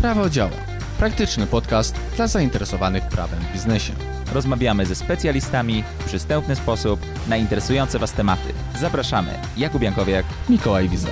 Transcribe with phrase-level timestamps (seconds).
[0.00, 0.50] Prawo działa.
[0.98, 3.92] Praktyczny podcast dla zainteresowanych prawem w biznesie.
[4.32, 8.52] Rozmawiamy ze specjalistami w przystępny sposób na interesujące Was tematy.
[8.80, 9.30] Zapraszamy.
[9.56, 10.26] Jakub Jankowiak.
[10.48, 11.08] Mikołaj Wiza.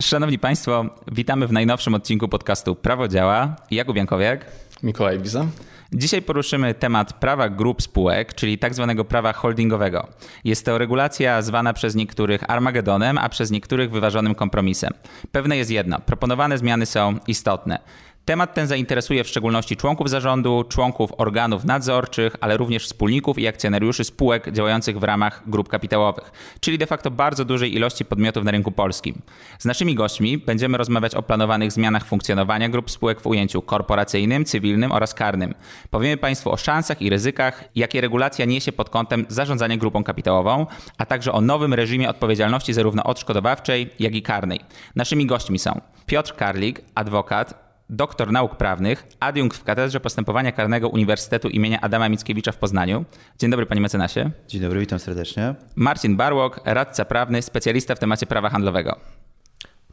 [0.00, 3.56] Szanowni Państwo, witamy w najnowszym odcinku podcastu Prawo działa.
[3.70, 4.46] Jakub Jankowiak.
[4.82, 5.46] Mikołaj Wiza.
[5.92, 10.08] Dzisiaj poruszymy temat prawa grup spółek, czyli tak zwanego prawa holdingowego.
[10.44, 14.92] Jest to regulacja zwana przez niektórych Armagedonem, a przez niektórych wyważonym kompromisem.
[15.32, 17.78] Pewne jest jedno: proponowane zmiany są istotne.
[18.24, 24.04] Temat ten zainteresuje w szczególności członków zarządu, członków organów nadzorczych, ale również wspólników i akcjonariuszy
[24.04, 28.72] spółek działających w ramach grup kapitałowych, czyli de facto bardzo dużej ilości podmiotów na rynku
[28.72, 29.22] polskim.
[29.58, 34.92] Z naszymi gośćmi będziemy rozmawiać o planowanych zmianach funkcjonowania grup spółek w ujęciu korporacyjnym, cywilnym
[34.92, 35.54] oraz karnym.
[35.90, 40.66] Powiemy Państwu o szansach i ryzykach, jakie regulacja niesie pod kątem zarządzania grupą kapitałową,
[40.98, 44.60] a także o nowym reżimie odpowiedzialności zarówno odszkodowawczej, jak i karnej.
[44.96, 51.48] Naszymi gośćmi są Piotr Karlik, adwokat, doktor nauk prawnych, adiunkt w Katedrze Postępowania Karnego Uniwersytetu
[51.48, 53.04] imienia Adama Mickiewicza w Poznaniu.
[53.38, 54.30] Dzień dobry, panie mecenasie.
[54.48, 55.54] Dzień dobry, witam serdecznie.
[55.76, 59.00] Marcin Barłok, radca prawny, specjalista w temacie prawa handlowego.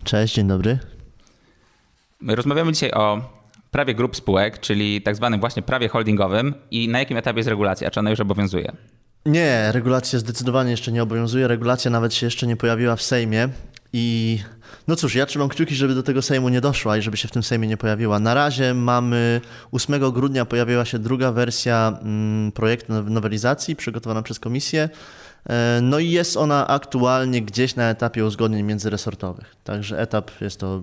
[0.04, 0.80] Cześć, dzień dobry.
[2.28, 3.22] Rozmawiamy dzisiaj o
[3.72, 7.92] prawie grup spółek, czyli tak zwanym właśnie prawie holdingowym i na jakim etapie jest regulacja,
[7.92, 8.72] czy ona już obowiązuje?
[9.26, 11.48] Nie, regulacja zdecydowanie jeszcze nie obowiązuje.
[11.48, 13.50] Regulacja nawet się jeszcze nie pojawiła w Sejmie.
[13.94, 14.40] I
[14.88, 17.32] no cóż, ja trzymam kciuki, żeby do tego Sejmu nie doszła i żeby się w
[17.32, 18.20] tym Sejmie nie pojawiła.
[18.20, 24.90] Na razie mamy 8 grudnia pojawiła się druga wersja mm, projektu nowelizacji przygotowana przez komisję.
[25.50, 29.56] E, no i jest ona aktualnie gdzieś na etapie uzgodnień międzyresortowych.
[29.64, 30.82] Także etap jest to,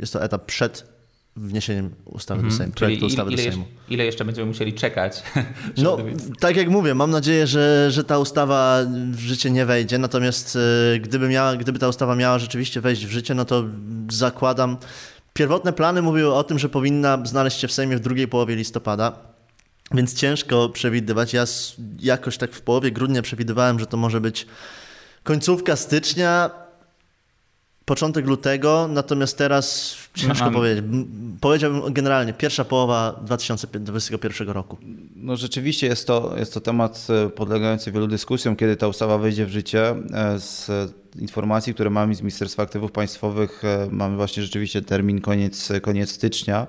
[0.00, 0.99] jest to etap przed
[1.36, 2.50] wniesieniem ustawy mhm.
[2.50, 3.64] do Sejmu, projektu ustawy ile, do Sejmu.
[3.90, 5.22] Ile jeszcze będziemy musieli czekać?
[5.76, 5.98] No,
[6.40, 8.78] tak jak mówię, mam nadzieję, że, że ta ustawa
[9.12, 10.58] w życie nie wejdzie, natomiast
[10.94, 13.64] e, gdyby, miała, gdyby ta ustawa miała rzeczywiście wejść w życie, no to
[14.10, 14.76] zakładam,
[15.32, 19.12] pierwotne plany mówiły o tym, że powinna znaleźć się w Sejmie w drugiej połowie listopada,
[19.92, 21.32] więc ciężko przewidywać.
[21.32, 21.44] Ja
[22.00, 24.46] jakoś tak w połowie grudnia przewidywałem, że to może być
[25.22, 26.50] końcówka stycznia,
[27.84, 30.84] początek lutego, natomiast teraz ciężko no, powiedzieć.
[31.40, 34.76] Powiedziałbym generalnie pierwsza połowa 2021 roku.
[35.16, 39.46] No rzeczywiście jest to, jest to temat e, podlegający wielu dyskusjom, kiedy ta ustawa wejdzie
[39.46, 39.94] w życie.
[40.12, 40.70] E, z
[41.18, 46.66] informacji, które mamy z Ministerstwa Aktywów Państwowych, e, mamy właśnie rzeczywiście termin koniec, koniec stycznia.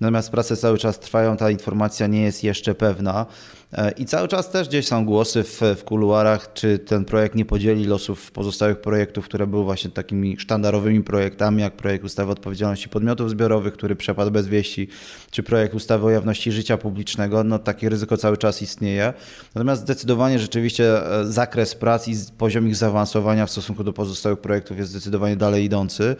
[0.00, 3.26] Natomiast prace cały czas trwają, ta informacja nie jest jeszcze pewna.
[3.72, 7.44] E, I cały czas też gdzieś są głosy w, w kuluarach, czy ten projekt nie
[7.44, 12.88] podzieli losów pozostałych projektów, które były właśnie takimi sztandarowymi projektami, jak projekt ustawy o odpowiedzialności
[12.88, 14.88] podmiotów zbiorowych, który przepadł bez wieści,
[15.30, 17.44] czy projekt ustawy o jawności życia publicznego.
[17.44, 19.12] No takie ryzyko cały czas istnieje.
[19.54, 24.78] Natomiast zdecydowanie rzeczywiście e, zakres prac i poziom ich zaawansowania w stosunku do pozostałych projektów
[24.78, 26.16] jest zdecydowanie dalej idący.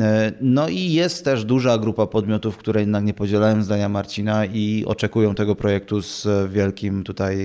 [0.00, 4.84] E, no i jest też duża grupa podmiotów, które jednak nie podzielają zdania Marcina i
[4.86, 7.36] oczekują tego projektu z wielkim tutaj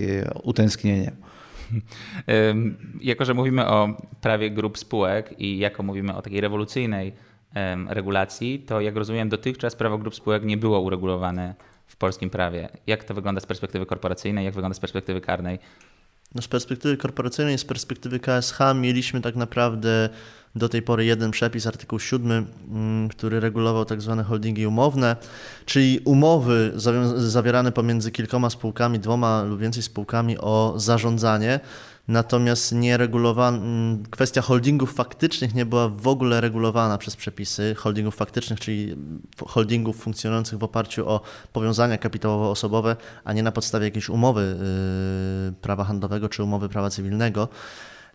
[0.43, 1.15] utęsknieniem.
[3.01, 7.13] Jako, że mówimy o prawie grup spółek i jako mówimy o takiej rewolucyjnej
[7.87, 11.55] regulacji, to jak rozumiem, dotychczas prawo grup spółek nie było uregulowane
[11.87, 12.69] w polskim prawie.
[12.87, 15.59] Jak to wygląda z perspektywy korporacyjnej, jak wygląda z perspektywy karnej?
[16.35, 20.09] No z perspektywy korporacyjnej, z perspektywy KSH mieliśmy tak naprawdę
[20.55, 25.15] do tej pory jeden przepis, artykuł 7, mm, który regulował tak zwane holdingi umowne,
[25.65, 26.71] czyli umowy
[27.15, 31.59] zawierane pomiędzy kilkoma spółkami, dwoma lub więcej spółkami o zarządzanie.
[32.07, 38.59] Natomiast nie mm, kwestia holdingów faktycznych nie była w ogóle regulowana przez przepisy holdingów faktycznych,
[38.59, 38.95] czyli
[39.47, 41.21] holdingów funkcjonujących w oparciu o
[41.53, 44.57] powiązania kapitałowo-osobowe, a nie na podstawie jakiejś umowy
[45.47, 47.47] yy, prawa handlowego czy umowy prawa cywilnego.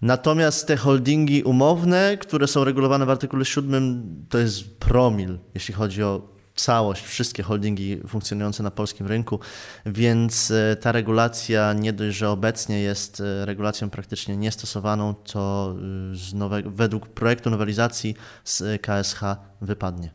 [0.02, 6.02] Natomiast te holdingi umowne, które są regulowane w artykule 7, to jest promil, jeśli chodzi
[6.02, 9.40] o całość, wszystkie holdingi funkcjonujące na polskim rynku,
[9.86, 15.74] więc e, ta regulacja nie dość, że obecnie jest e, regulacją praktycznie niestosowaną, to
[16.12, 19.20] e, z nowego, według projektu nowelizacji z KSH
[19.60, 20.10] wypadnie.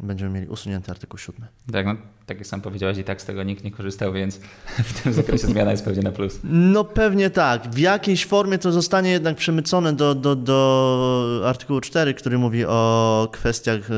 [0.00, 1.46] Będziemy mieli usunięty artykuł 7.
[1.72, 4.40] Tak, no tak jak sam powiedziałeś, i tak z tego nikt nie korzystał, więc
[4.90, 6.40] w tym zakresie zmiana jest pewnie na plus.
[6.44, 7.70] No pewnie tak.
[7.70, 13.28] W jakiejś formie to zostanie jednak przemycone do, do, do artykułu 4, który mówi o
[13.32, 13.92] kwestiach y,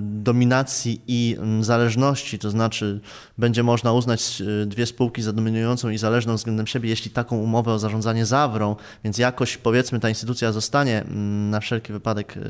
[0.00, 3.00] dominacji i mm, zależności, to znaczy
[3.38, 7.72] będzie można uznać y, dwie spółki za dominującą i zależną względem siebie, jeśli taką umowę
[7.72, 12.40] o zarządzanie zawrą, więc jakoś powiedzmy ta instytucja zostanie mm, na wszelki wypadek y,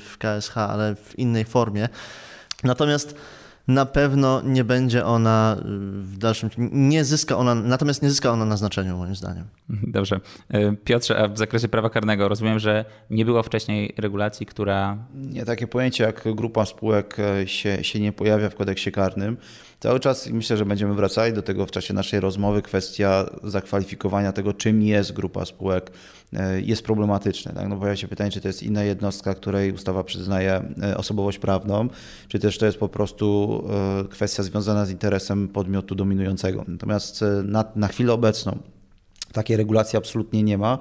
[0.00, 1.88] w KSH, ale w innej formie.
[2.64, 3.14] Natomiast
[3.68, 5.56] na pewno nie będzie ona
[6.02, 9.44] w dalszym nie zyska ona, natomiast nie zyska ona na znaczeniu moim zdaniem.
[9.68, 10.20] Dobrze.
[10.50, 14.98] E, Piotrze, a w zakresie prawa karnego rozumiem, że nie było wcześniej regulacji, która...
[15.14, 19.36] Nie, takie pojęcie jak grupa spółek e, się, się nie pojawia w kodeksie karnym.
[19.80, 22.62] Cały czas myślę, że będziemy wracali do tego w czasie naszej rozmowy.
[22.62, 25.90] Kwestia zakwalifikowania tego, czym jest grupa spółek,
[26.32, 27.52] e, jest problematyczna.
[27.52, 27.68] Tak?
[27.68, 31.88] No pojawia się pytanie, czy to jest inna jednostka, której ustawa przyznaje osobowość prawną,
[32.28, 33.64] czy też to jest po prostu
[34.10, 36.64] kwestia związana z interesem podmiotu dominującego.
[36.68, 38.58] Natomiast na, na chwilę obecną
[39.32, 40.78] Takiej regulacji absolutnie nie ma.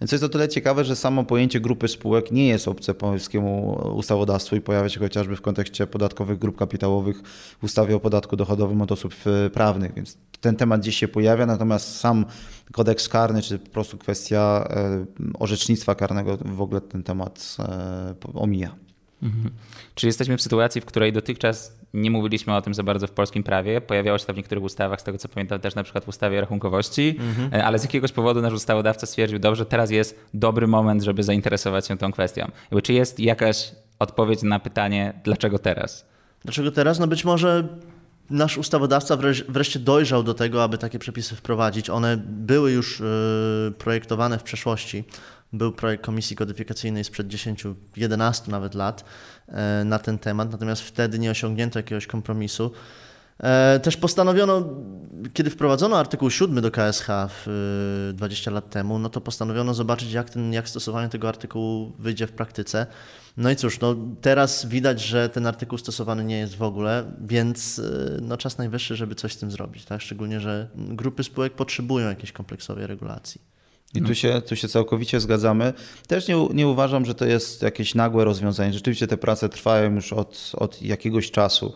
[0.00, 4.56] Więc jest to tyle ciekawe, że samo pojęcie grupy spółek nie jest obce polskiemu ustawodawstwu
[4.56, 7.22] i pojawia się chociażby w kontekście podatkowych grup kapitałowych
[7.60, 9.94] w ustawie o podatku dochodowym od osób e, prawnych.
[9.94, 12.24] Więc ten temat gdzieś się pojawia, natomiast sam
[12.72, 15.04] kodeks karny, czy po prostu kwestia e,
[15.38, 18.74] orzecznictwa karnego w ogóle ten temat e, omija.
[19.22, 19.50] Mhm.
[19.94, 23.42] Czy jesteśmy w sytuacji, w której dotychczas nie mówiliśmy o tym za bardzo w polskim
[23.42, 23.80] prawie.
[23.80, 26.40] Pojawiało się to w niektórych ustawach, z tego co pamiętam też na przykład w ustawie
[26.40, 27.54] rachunkowości, mhm.
[27.54, 31.86] E, ale z jakiegoś powodu nasz ustawodawca stwierdził, dobrze, teraz jest dobry moment, żeby zainteresować
[31.86, 32.50] się tą kwestią.
[32.62, 36.06] Jakby, czy jest jakaś odpowiedź na pytanie, dlaczego teraz?
[36.44, 36.98] Dlaczego teraz?
[36.98, 37.68] No być może
[38.30, 39.18] nasz ustawodawca
[39.48, 41.90] wreszcie dojrzał do tego, aby takie przepisy wprowadzić.
[41.90, 43.04] One były już e,
[43.78, 45.04] projektowane w przeszłości.
[45.52, 47.64] Był projekt Komisji Kodyfikacyjnej sprzed 10,
[47.96, 49.04] 11 nawet lat
[49.48, 52.72] e, na ten temat, natomiast wtedy nie osiągnięto jakiegoś kompromisu.
[53.40, 54.68] E, też postanowiono,
[55.32, 57.08] kiedy wprowadzono artykuł 7 do KSH
[58.14, 62.32] 20 lat temu, no to postanowiono zobaczyć, jak, ten, jak stosowanie tego artykułu wyjdzie w
[62.32, 62.86] praktyce.
[63.36, 67.78] No i cóż, no teraz widać, że ten artykuł stosowany nie jest w ogóle, więc
[67.78, 69.84] e, no czas najwyższy, żeby coś z tym zrobić.
[69.84, 70.00] Tak?
[70.00, 73.57] Szczególnie, że grupy spółek potrzebują jakiejś kompleksowej regulacji.
[73.94, 75.72] I tu się, tu się całkowicie zgadzamy.
[76.06, 78.72] Też nie, nie uważam, że to jest jakieś nagłe rozwiązanie.
[78.72, 81.72] Rzeczywiście te prace trwają już od, od jakiegoś czasu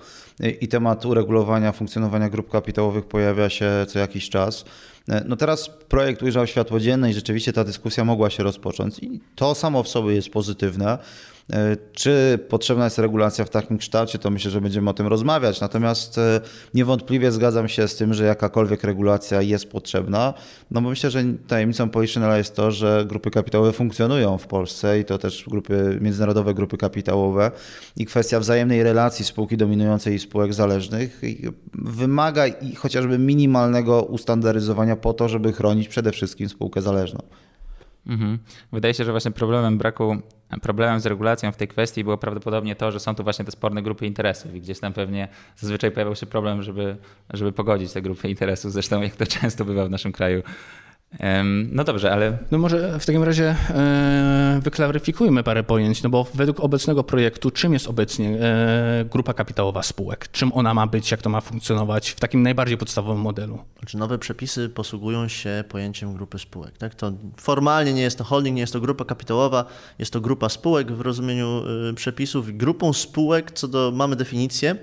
[0.61, 4.65] i temat uregulowania funkcjonowania grup kapitałowych pojawia się co jakiś czas.
[5.25, 9.55] No teraz projekt ujrzał światło dzienne i rzeczywiście ta dyskusja mogła się rozpocząć i to
[9.55, 10.99] samo w sobie jest pozytywne.
[11.51, 15.61] E, czy potrzebna jest regulacja w takim kształcie, to myślę, że będziemy o tym rozmawiać.
[15.61, 16.41] Natomiast e,
[16.75, 20.35] niewątpliwie zgadzam się z tym, że jakakolwiek regulacja jest potrzebna,
[20.71, 25.05] no bo myślę, że tajemnicą Poliszynela jest to, że grupy kapitałowe funkcjonują w Polsce i
[25.05, 27.51] to też grupy, międzynarodowe grupy kapitałowe
[27.97, 31.23] i kwestia wzajemnej relacji spółki dominującej i spółek zależnych
[31.75, 32.45] wymaga
[32.77, 37.21] chociażby minimalnego ustandaryzowania po to, żeby chronić przede wszystkim spółkę zależną.
[38.07, 38.39] Mhm.
[38.73, 40.17] Wydaje się, że właśnie problemem braku,
[40.61, 43.83] problemem z regulacją w tej kwestii było prawdopodobnie to, że są tu właśnie te sporne
[43.83, 46.97] grupy interesów i gdzieś tam pewnie zazwyczaj pojawiał się problem, żeby,
[47.31, 48.73] żeby pogodzić te grupy interesów.
[48.73, 50.43] Zresztą jak to często bywa w naszym kraju,
[51.73, 52.39] no dobrze, ale.
[52.51, 57.73] No może w takim razie e, wyklaryfikujmy parę pojęć, no bo według obecnego projektu, czym
[57.73, 60.29] jest obecnie e, grupa kapitałowa spółek?
[60.33, 63.59] Czym ona ma być, jak to ma funkcjonować w takim najbardziej podstawowym modelu?
[63.79, 66.79] Znaczy nowe przepisy posługują się pojęciem grupy spółek.
[66.79, 66.95] Tak?
[66.95, 69.65] To formalnie nie jest to holding, nie jest to grupa kapitałowa,
[69.99, 72.57] jest to grupa spółek w rozumieniu y, przepisów.
[72.57, 74.77] Grupą spółek, co do mamy definicję.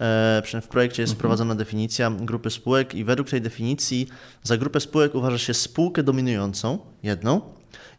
[0.00, 1.18] E, w projekcie jest mhm.
[1.18, 4.08] wprowadzona definicja grupy spółek i według tej definicji
[4.42, 7.40] za grupę spółek uważa się spółkę dominującą, jedną,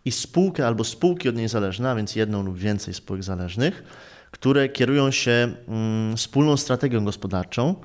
[0.06, 3.84] i spółkę albo spółki od niej zależne, a więc jedną lub więcej spółek zależnych,
[4.32, 7.76] które kierują się mm, wspólną strategią gospodarczą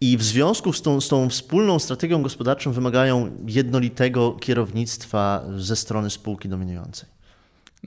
[0.00, 6.10] i w związku z tą, z tą wspólną strategią gospodarczą wymagają jednolitego kierownictwa ze strony
[6.10, 7.19] spółki dominującej.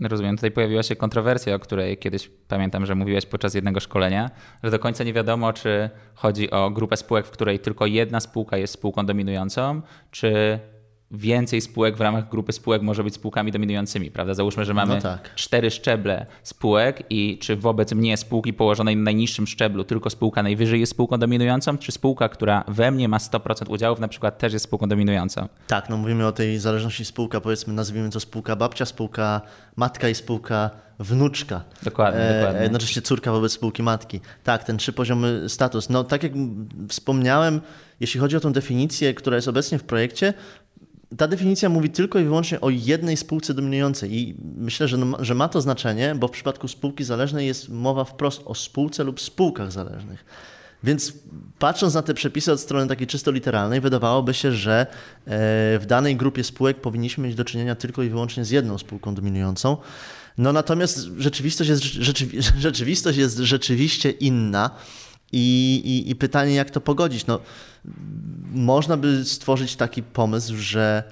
[0.02, 4.32] Rozumiem, tutaj pojawiła się kontrowersja, o której kiedyś pamiętam, że mówiłeś podczas jednego szkolenia,
[4.64, 8.58] że do końca nie wiadomo, czy chodzi o grupę spółek, w której tylko jedna spółka
[8.58, 9.82] jest spółką dominującą,
[10.12, 10.60] czy
[11.14, 14.34] więcej spółek w ramach grupy spółek może być spółkami dominującymi, prawda?
[14.34, 15.36] Załóżmy, że mamy no tak.
[15.36, 20.80] cztery szczeble spółek i czy wobec mnie spółki położonej na najniższym szczeblu tylko spółka najwyżej
[20.80, 24.66] jest spółką dominującą, czy spółka, która we mnie ma 100% udziałów na przykład też jest
[24.66, 25.48] spółką dominującą?
[25.68, 29.42] Tak, no mówimy o tej zależności spółka, powiedzmy nazwijmy to spółka babcia, spółka
[29.76, 31.64] matka i spółka wnuczka.
[31.84, 32.64] Dokładnie, e, dokładnie.
[32.64, 34.20] Jednocześnie córka wobec spółki matki.
[34.44, 35.90] Tak, ten trzypoziomy status.
[35.90, 36.32] No tak jak
[36.90, 37.62] wspomniałem,
[38.00, 40.34] jeśli chodzi o tę definicję, która jest obecnie w projekcie,
[41.18, 45.36] ta definicja mówi tylko i wyłącznie o jednej spółce dominującej i myślę, że, no, że
[45.36, 49.72] ma to znaczenie, bo w przypadku spółki zależnej jest mowa wprost o spółce lub spółkach
[49.72, 50.26] zależnych.
[50.84, 51.14] Więc
[51.60, 54.88] patrząc na te przepisy od strony takiej czysto literalnej, wydawałoby się, że e,
[55.80, 59.78] w danej grupie spółek powinniśmy mieć do czynienia tylko i wyłącznie z jedną spółką dominującą.
[60.38, 61.84] No natomiast rzeczywistość jest,
[62.60, 64.70] rzeczywistość jest rzeczywiście inna.
[65.34, 67.26] I, i, I, pytanie, jak to pogodzić?
[67.26, 67.40] No,
[68.52, 71.04] można by stworzyć taki pomysł, że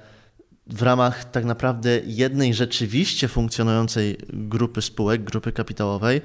[0.66, 6.20] w ramach tak naprawdę jednej rzeczywiście funkcjonującej grupy spółek, grupy kapitałowej,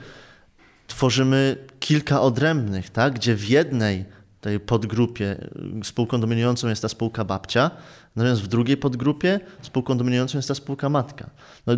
[0.87, 3.13] tworzymy kilka odrębnych, tak?
[3.13, 4.05] gdzie w jednej
[4.41, 5.49] tej podgrupie
[5.83, 7.71] spółką dominującą jest ta spółka babcia,
[8.17, 11.29] natomiast w drugiej podgrupie spółką dominującą jest ta spółka matka.
[11.67, 11.73] No,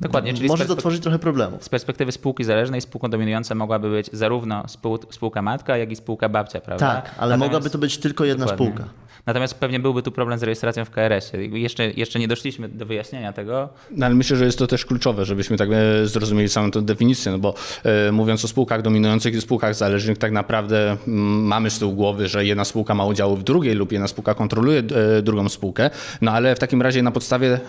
[0.00, 1.64] Dokładnie, czyli może to tworzyć trochę problemów.
[1.64, 4.64] Z perspektywy spółki zależnej spółką dominującą mogłaby być zarówno
[5.10, 6.94] spółka matka, jak i spółka babcia, prawda?
[6.94, 7.40] Tak, ale Natomiast...
[7.40, 8.66] mogłaby to być tylko jedna Dokładnie.
[8.66, 8.90] spółka.
[9.26, 11.60] Natomiast pewnie byłby tu problem z rejestracją w KRS-ie.
[11.60, 13.68] Jeszcze, jeszcze nie doszliśmy do wyjaśnienia tego.
[13.90, 17.32] No, ale myślę, że jest to też kluczowe, żebyśmy tak e, zrozumieli samą tę definicję,
[17.32, 21.78] no bo e, mówiąc o spółkach dominujących i spółkach zależnych, tak naprawdę mm, mamy z
[21.78, 24.82] tyłu głowy, że jedna spółka ma udział w drugiej lub jedna spółka kontroluje
[25.18, 27.60] e, drugą spółkę, no ale w takim razie na podstawie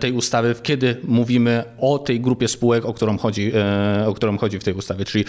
[0.00, 3.52] tej ustawy, kiedy mówimy o tej grupie spółek, o którą chodzi,
[4.06, 5.24] o którą chodzi w tej ustawie, czyli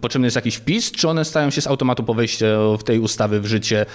[0.00, 2.44] potrzebny jest jakiś wpis, czy one stają się z automatu po wejściu
[2.78, 3.86] w tej ustawy w życie,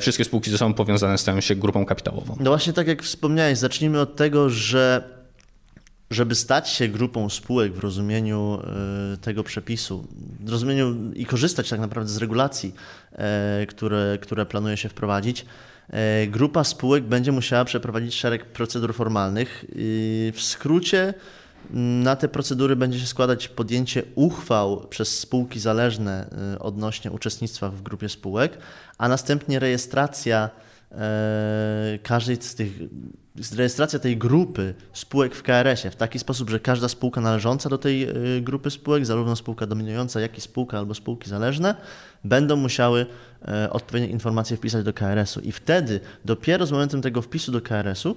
[0.00, 2.36] wszystkie spółki spółki ze sobą powiązane stają się grupą kapitałową.
[2.40, 5.02] No właśnie tak jak wspomniałeś, zacznijmy od tego, że
[6.10, 8.58] żeby stać się grupą spółek w rozumieniu
[9.12, 10.06] e, tego przepisu,
[10.40, 12.74] w rozumieniu i korzystać tak naprawdę z regulacji,
[13.12, 15.46] e, które, które planuje się wprowadzić,
[15.90, 19.64] e, grupa spółek będzie musiała przeprowadzić szereg procedur formalnych.
[20.32, 21.14] W skrócie,
[21.74, 28.08] na te procedury będzie się składać podjęcie uchwał przez spółki zależne odnośnie uczestnictwa w grupie
[28.08, 28.58] spółek,
[28.98, 30.50] a następnie rejestracja
[32.02, 32.72] każdej z tych,
[33.56, 38.02] rejestracja tej grupy spółek w KRS-ie w taki sposób, że każda spółka należąca do tej
[38.02, 41.74] e, grupy spółek, zarówno spółka dominująca, jak i spółka albo spółki zależne,
[42.24, 43.06] będą musiały
[43.48, 45.40] e, odpowiednie informacje wpisać do KRS-u.
[45.40, 48.16] I wtedy dopiero z momentem tego wpisu do KRS-u,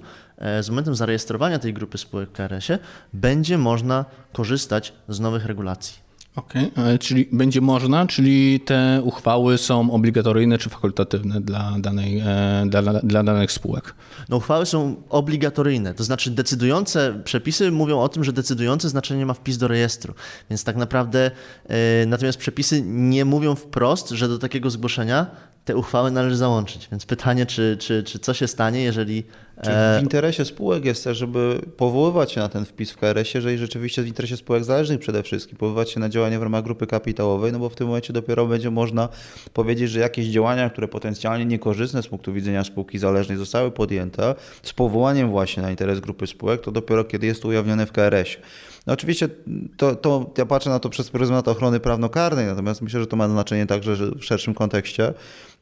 [0.60, 2.78] z momentem zarejestrowania tej grupy spółek w KRS-ie,
[3.12, 6.03] będzie można korzystać z nowych regulacji.
[6.36, 6.98] Okej, okay.
[6.98, 13.22] czyli będzie można, czyli te uchwały są obligatoryjne czy fakultatywne dla, danej, e, dla, dla
[13.22, 13.94] danych spółek?
[14.28, 19.34] No, uchwały są obligatoryjne, to znaczy decydujące przepisy mówią o tym, że decydujące znaczenie ma
[19.34, 20.14] wpis do rejestru.
[20.50, 21.30] Więc tak naprawdę
[21.68, 25.26] e, natomiast przepisy nie mówią wprost, że do takiego zgłoszenia
[25.64, 26.88] te uchwały należy załączyć.
[26.90, 29.24] Więc pytanie, czy, czy, czy co się stanie, jeżeli.
[29.62, 33.32] Czyli w e, interesie spółek jest też, żeby powoływać się na ten wpis w KRS-ie,
[33.34, 36.86] jeżeli rzeczywiście w interesie spółek zależnych przede wszystkim, powoływać się na działania w ramach grupy
[36.86, 39.08] kapitałowej, no bo w tym momencie dopiero będzie można
[39.52, 44.72] powiedzieć, że jakieś działania, które potencjalnie niekorzystne z punktu widzenia spółki zależnej zostały podjęte z
[44.72, 48.42] powołaniem właśnie na interes grupy spółek, to dopiero kiedy jest to ujawnione w KRS-ie.
[48.86, 49.28] No oczywiście
[49.76, 53.28] to, to ja patrzę na to przez pryzmat ochrony prawnokarnej, natomiast myślę, że to ma
[53.28, 55.14] znaczenie także w szerszym kontekście.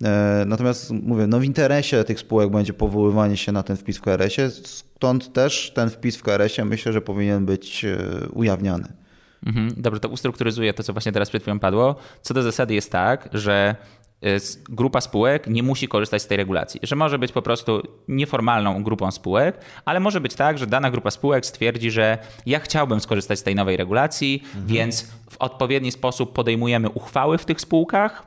[0.05, 4.01] E, natomiast mówię, no w interesie tych spółek będzie powoływanie się na ten wpis w
[4.01, 7.99] KRS-ie, stąd też ten wpis w KRS-ie myślę, że powinien być e,
[8.33, 8.93] ujawniany.
[9.47, 11.97] Mhm, dobrze, to ustrukturyzuję to, co właśnie teraz przed chwilą padło.
[12.23, 13.77] Co do zasady jest tak, że
[14.69, 19.11] grupa spółek nie musi korzystać z tej regulacji, że może być po prostu nieformalną grupą
[19.11, 23.43] spółek, ale może być tak, że dana grupa spółek stwierdzi, że ja chciałbym skorzystać z
[23.43, 24.67] tej nowej regulacji, mhm.
[24.67, 28.27] więc w odpowiedni sposób podejmujemy uchwały w tych spółkach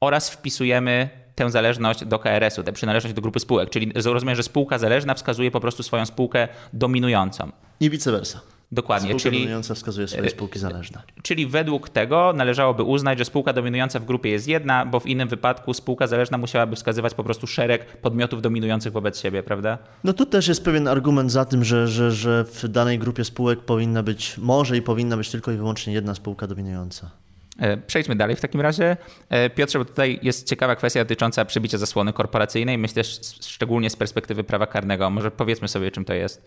[0.00, 3.70] oraz wpisujemy tę zależność do KRS-u, tę przynależność do grupy spółek.
[3.70, 7.52] Czyli rozumiem, że spółka zależna wskazuje po prostu swoją spółkę dominującą.
[7.80, 8.40] I vice versa.
[8.72, 9.08] Dokładnie.
[9.08, 11.02] Spółka czyli, dominująca wskazuje swoje e, spółki zależne.
[11.22, 15.28] Czyli według tego należałoby uznać, że spółka dominująca w grupie jest jedna, bo w innym
[15.28, 19.78] wypadku spółka zależna musiałaby wskazywać po prostu szereg podmiotów dominujących wobec siebie, prawda?
[20.04, 23.60] No tu też jest pewien argument za tym, że, że, że w danej grupie spółek
[23.60, 27.10] powinna być, może i powinna być tylko i wyłącznie jedna spółka dominująca.
[27.58, 28.96] E, przejdźmy dalej w takim razie.
[29.28, 33.04] E, Piotrze, bo tutaj jest ciekawa kwestia dotycząca przebicia zasłony korporacyjnej, myślę
[33.40, 35.10] szczególnie z perspektywy prawa karnego.
[35.10, 36.42] Może powiedzmy sobie, czym to jest.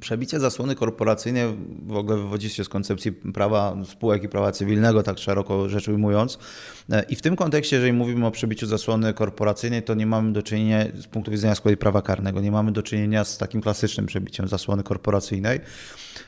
[0.00, 1.46] Przebicie zasłony korporacyjnej
[1.86, 6.38] w ogóle wywodzi się z koncepcji prawa spółek i prawa cywilnego, tak szeroko rzecz ujmując.
[7.08, 10.84] I w tym kontekście, jeżeli mówimy o przebiciu zasłony korporacyjnej, to nie mamy do czynienia
[11.00, 14.82] z punktu widzenia z prawa karnego, nie mamy do czynienia z takim klasycznym przebiciem zasłony
[14.82, 15.60] korporacyjnej.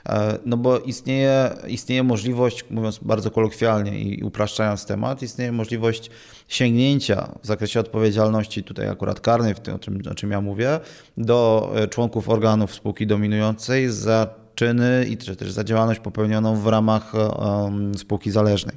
[0.08, 6.10] E, no bo istnieje, istnieje możliwość, mówiąc bardzo kolokwialnie i upraszczając temat, istnieje możliwość
[6.48, 10.80] sięgnięcia w zakresie odpowiedzialności, tutaj akurat karnej, w tym, o czym, o czym ja mówię,
[11.16, 16.66] do e, członków organów spółki dominującej za czyny i czy też za działalność popełnioną w
[16.66, 18.76] ramach um, spółki zależnej.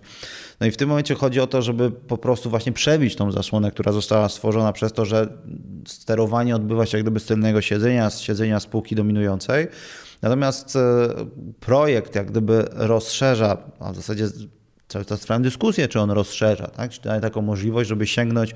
[0.60, 3.72] No i w tym momencie chodzi o to, żeby po prostu właśnie przebić tą zasłonę,
[3.72, 5.28] która została stworzona przez to, że
[5.88, 9.68] sterowanie odbywa się jak gdyby z tylnego siedzenia, z siedzenia spółki dominującej.
[10.22, 11.08] Natomiast e,
[11.60, 14.28] projekt jak gdyby rozszerza, a w zasadzie
[14.88, 16.92] cały czas trwają dyskusje, czy on rozszerza, tak?
[16.92, 18.56] czy daje taką możliwość, żeby sięgnąć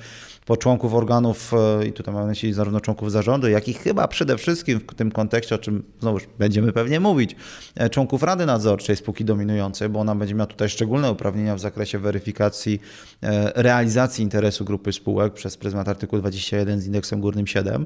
[0.59, 4.37] członków organów, e, i tutaj mam na myśli zarówno członków zarządu, jak i chyba przede
[4.37, 7.35] wszystkim w tym kontekście, o czym znowu będziemy pewnie mówić,
[7.75, 11.99] e, członków Rady Nadzorczej spółki dominującej, bo ona będzie miała tutaj szczególne uprawnienia w zakresie
[11.99, 12.79] weryfikacji
[13.23, 17.85] e, realizacji interesu grupy spółek przez pryzmat artykułu 21 z indeksem górnym 7,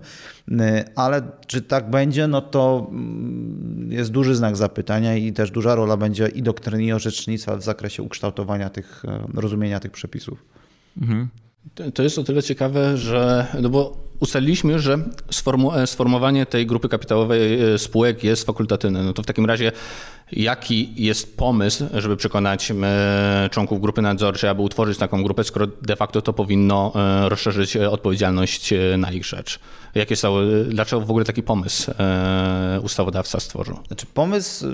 [0.96, 5.98] ale czy tak będzie, no to mm, jest duży znak zapytania i też duża rola
[5.98, 10.46] będzie i doktryny i orzecznictwa w zakresie ukształtowania tych, rozumienia tych przepisów.
[11.02, 11.30] Mhm.
[11.94, 14.94] To jest o tyle ciekawe, że no bo ustaliliśmy, że
[15.74, 19.04] e, sformułowanie tej grupy kapitałowej e, spółek jest fakultatywne.
[19.04, 19.72] No to w takim razie
[20.32, 25.96] jaki jest pomysł, żeby przekonać e, członków grupy nadzorczej, aby utworzyć taką grupę, skoro de
[25.96, 26.94] facto to powinno
[27.30, 29.60] rozszerzyć odpowiedzialność na ich rzecz?
[29.96, 30.38] Jakie są,
[30.70, 31.92] dlaczego w ogóle taki pomysł
[32.84, 33.80] ustawodawca stworzył?
[33.88, 34.66] Znaczy pomysł,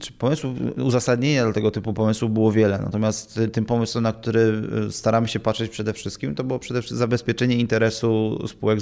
[0.00, 5.28] czy pomysł, uzasadnienia dla tego typu pomysłów było wiele, natomiast tym pomysłem, na który staramy
[5.28, 8.80] się patrzeć przede wszystkim, to było przede wszystkim zabezpieczenie interesu spółek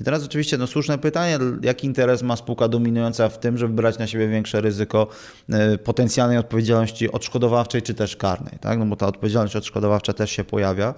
[0.00, 3.98] I teraz oczywiście no, słuszne pytanie, jaki interes ma spółka dominująca w tym, żeby brać
[3.98, 5.06] na siebie większe ryzyko
[5.48, 8.78] e, potencjalnej odpowiedzialności odszkodowawczej czy też karnej, tak?
[8.78, 10.94] no bo ta odpowiedzialność odszkodowawcza też się pojawia.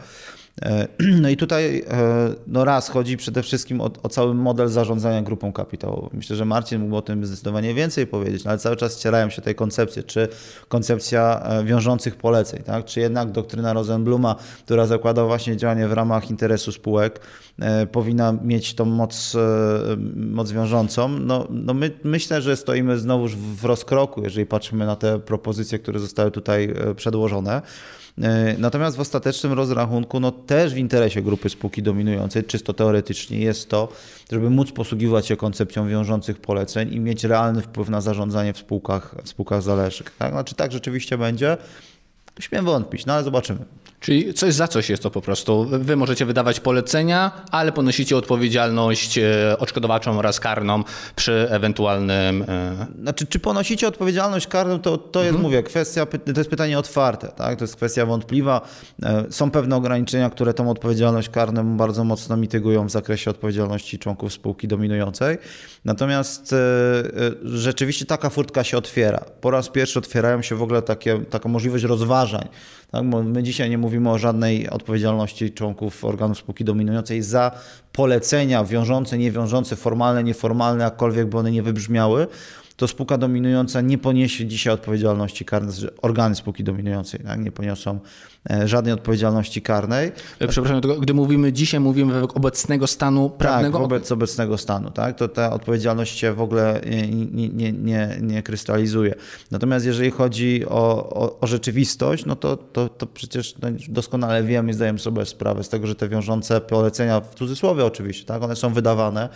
[0.61, 0.89] E,
[1.23, 5.53] no i tutaj e, no raz chodzi przede wszystkim o, o, cały model zarządzania grupą
[5.53, 6.11] kapitałową.
[6.13, 9.43] Myślę, że Marcin mógł o tym zdecydowanie więcej powiedzieć, no ale cały czas ścierają się
[9.43, 10.29] tej koncepcje, czy
[10.69, 12.85] koncepcja e, wiążących poleceń, tak?
[12.85, 17.21] czy jednak doktryna Rosenbluma, która zakłada właśnie działanie w ramach interesu spółek,
[17.93, 19.37] powinna mieć tą moc,
[20.17, 21.09] moc wiążącą.
[21.09, 26.01] No, no my, myślę, że stoimy znowuż w rozkroku, jeżeli patrzymy na te propozycje, które
[26.01, 27.63] zostały tutaj przedłożone.
[28.19, 33.69] E, natomiast w ostatecznym rozrachunku, no też w interesie grupy spółki dominującej, czysto teoretycznie, jest
[33.69, 33.89] to,
[34.33, 39.15] żeby móc posługiwać się koncepcją wiążących poleceń i mieć realny wpływ na zarządzanie w spółkach,
[39.25, 40.17] w spółkach zależnych.
[40.19, 40.33] Tak?
[40.33, 41.57] Znaczy tak rzeczywiście będzie?
[42.41, 43.59] Śmiem wątpić, no ale zobaczymy.
[44.03, 45.67] Czyli coś za coś jest to po prostu.
[45.71, 50.85] Wy możecie wydawać polecenia, ale ponosicie odpowiedzialność e, odszkodowawczą oraz karną
[51.17, 52.45] przy ewentualnym.
[52.49, 55.43] E, znaczy, czy ponosicie odpowiedzialność karną, to, to jest, mhm.
[55.43, 57.59] mówię, kwestia, to jest pytanie otwarte, tak?
[57.59, 58.61] to jest kwestia wątpliwa.
[59.03, 64.33] E, są pewne ograniczenia, które tą odpowiedzialność karną bardzo mocno mitygują w zakresie odpowiedzialności członków
[64.33, 65.39] spółki dominującej.
[65.85, 66.55] Natomiast
[67.45, 69.25] rzeczywiście taka furtka się otwiera.
[69.41, 72.49] Po raz pierwszy otwierają się w ogóle takie, taka możliwość rozważań
[72.93, 73.05] tak?
[73.05, 77.51] Bo my dzisiaj nie mówimy o żadnej odpowiedzialności członków organów spółki dominującej za
[77.93, 82.27] polecenia wiążące, niewiążące, formalne, nieformalne, jakkolwiek by one nie wybrzmiały
[82.77, 87.41] to spółka dominująca nie poniesie dzisiaj odpowiedzialności karnej, organy spółki dominującej tak?
[87.41, 88.01] nie poniosą
[88.65, 90.13] żadnej odpowiedzialności karnej.
[90.39, 93.79] E, przepraszam, gdy mówimy dzisiaj, mówimy według obecnego stanu tak, prawnego?
[93.79, 94.91] Tak, wobec obecnego stanu.
[94.91, 95.17] Tak?
[95.17, 96.81] To ta odpowiedzialność się w ogóle
[97.33, 99.15] nie, nie, nie, nie krystalizuje.
[99.51, 104.71] Natomiast jeżeli chodzi o, o, o rzeczywistość, no to, to, to przecież no doskonale wiemy
[104.71, 108.43] i zdajemy sobie sprawę z tego, że te wiążące polecenia, w cudzysłowie oczywiście, tak?
[108.43, 109.29] one są wydawane,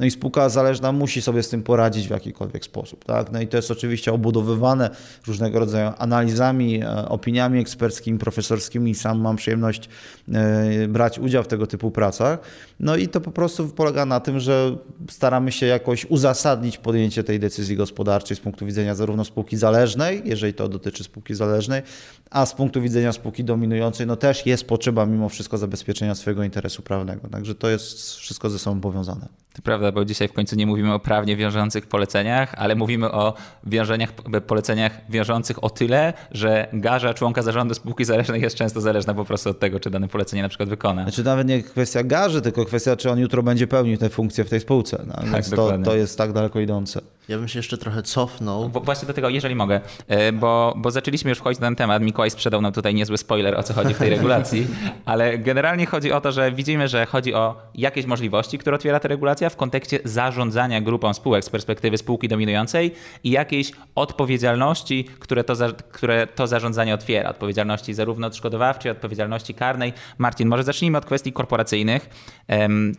[0.00, 3.04] no i spółka zależna musi sobie z tym poradzić w jakikolwiek sposób.
[3.04, 3.32] Tak?
[3.32, 4.90] No i to jest oczywiście obudowywane
[5.26, 8.18] różnego rodzaju analizami, e, opiniami eksperckimi,
[8.52, 8.94] profesorskimi.
[8.94, 9.88] Sam mam przyjemność
[10.32, 12.38] e, brać udział w tego typu pracach.
[12.80, 14.76] No i to po prostu polega na tym, że
[15.10, 20.54] staramy się jakoś uzasadnić podjęcie tej decyzji gospodarczej z punktu widzenia zarówno spółki zależnej, jeżeli
[20.54, 21.82] to dotyczy spółki zależnej,
[22.30, 26.82] a z punktu widzenia spółki dominującej, no też jest potrzeba mimo wszystko zabezpieczenia swojego interesu
[26.82, 27.28] prawnego.
[27.28, 29.28] Także to jest wszystko ze sobą powiązane.
[29.52, 33.34] To prawda, bo dzisiaj w końcu nie mówimy o prawnie wiążących poleceniach, ale mówimy o
[33.64, 34.12] wiążeniach,
[34.46, 39.50] poleceniach wiążących o tyle, że garza członka zarządu spółki zależnej jest często zależna po prostu
[39.50, 41.02] od tego, czy dane polecenie na przykład wykona.
[41.02, 44.50] Znaczy nawet nie kwestia garzy, tylko kwestia, czy on jutro będzie pełnił tę funkcję w
[44.50, 45.04] tej spółce.
[45.06, 47.00] No, tak, to, to jest tak daleko idące.
[47.28, 48.68] Ja bym się jeszcze trochę cofnął.
[48.68, 52.02] Bo właśnie do tego, jeżeli mogę, e, bo, bo zaczęliśmy już wchodzić na ten temat.
[52.02, 54.66] Mikołaj sprzedał nam tutaj niezły spoiler, o co chodzi w tej regulacji,
[55.04, 59.08] ale generalnie chodzi o to, że widzimy, że chodzi o jakieś możliwości, które otwiera ta
[59.08, 65.54] regulacja w kontekście zarządzania grupą spółek z perspektywy spółki dominującej i jakiejś odpowiedzialności, które to,
[65.92, 67.30] które to zarządzanie otwiera.
[67.30, 69.92] Odpowiedzialności zarówno odszkodowawczej, odpowiedzialności karnej.
[70.18, 72.10] Marcin, może zacznijmy od kwestii korporacyjnych,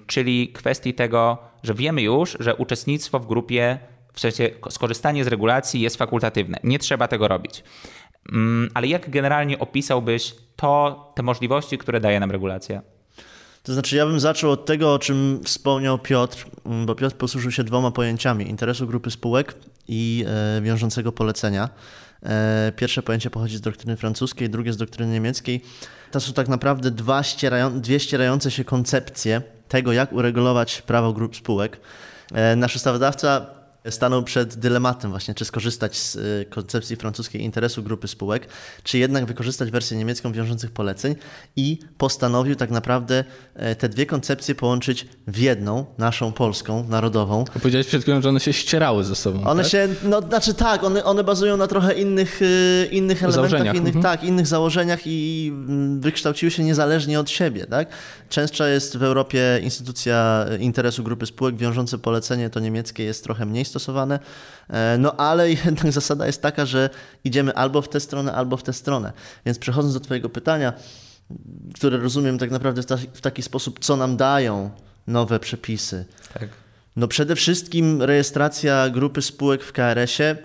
[0.07, 3.79] czyli kwestii tego, że wiemy już, że uczestnictwo w grupie
[4.13, 6.59] w sensie skorzystanie z regulacji jest fakultatywne.
[6.63, 7.63] Nie trzeba tego robić.
[8.31, 12.81] Mm, ale jak generalnie opisałbyś to, te możliwości, które daje nam regulacja?
[13.63, 17.51] To znaczy, ja bym zaczął od tego, o czym wspomniał Piotr, mm, bo Piotr posłużył
[17.51, 19.55] się dwoma pojęciami: interesu grupy spółek
[19.87, 21.69] i e, wiążącego polecenia.
[22.23, 25.61] E, pierwsze pojęcie pochodzi z doktryny francuskiej, drugie z doktryny niemieckiej.
[26.11, 31.35] To są tak naprawdę dwa ścierają, dwie ścierające się koncepcje tego, jak uregulować prawo grup
[31.35, 31.79] spółek.
[32.33, 38.07] E, nasz ustawodawca stanął przed dylematem właśnie, czy skorzystać z y, koncepcji francuskiej interesu grupy
[38.07, 38.47] spółek,
[38.83, 41.15] czy jednak wykorzystać wersję niemiecką wiążących poleceń
[41.55, 43.23] i postanowił tak naprawdę
[43.55, 47.45] e, te dwie koncepcje połączyć w jedną, naszą polską, narodową.
[47.53, 49.43] Powiedziałeś przed chwilą, że one się ścierały ze sobą.
[49.43, 49.71] One tak?
[49.71, 53.95] się, no znaczy tak, one, one bazują na trochę innych, y, innych elementach, Założeniach, innych,
[53.95, 54.03] mhm.
[54.17, 57.65] tak, innych założeniach i mm, wykształciły się niezależnie od siebie.
[57.65, 57.87] Tak?
[58.29, 63.65] Częstsza jest w Europie instytucja interesu grupy spółek, wiążące polecenie to niemieckie jest trochę mniej
[63.73, 64.19] stosowane,
[64.69, 66.89] e, no ale jednak zasada jest taka, że
[67.23, 69.13] idziemy albo w tę stronę, albo w tę stronę.
[69.45, 70.73] Więc przechodząc do Twojego pytania,
[71.75, 74.71] które rozumiem tak naprawdę w, ta, w taki sposób, co nam dają
[75.07, 76.05] nowe przepisy.
[76.33, 76.49] Tak.
[76.95, 80.37] No przede wszystkim rejestracja grupy spółek w KRS-ie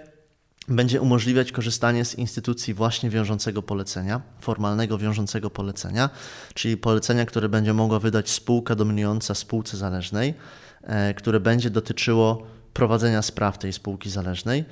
[0.69, 6.11] będzie umożliwiać korzystanie z instytucji właśnie wiążącego polecenia, formalnego wiążącego polecenia,
[6.55, 10.35] czyli polecenia, które będzie mogła wydać spółka dominująca spółce zależnej,
[10.83, 12.47] e, które będzie dotyczyło
[12.79, 14.65] prowadzenia spraw tej spółki zależnej,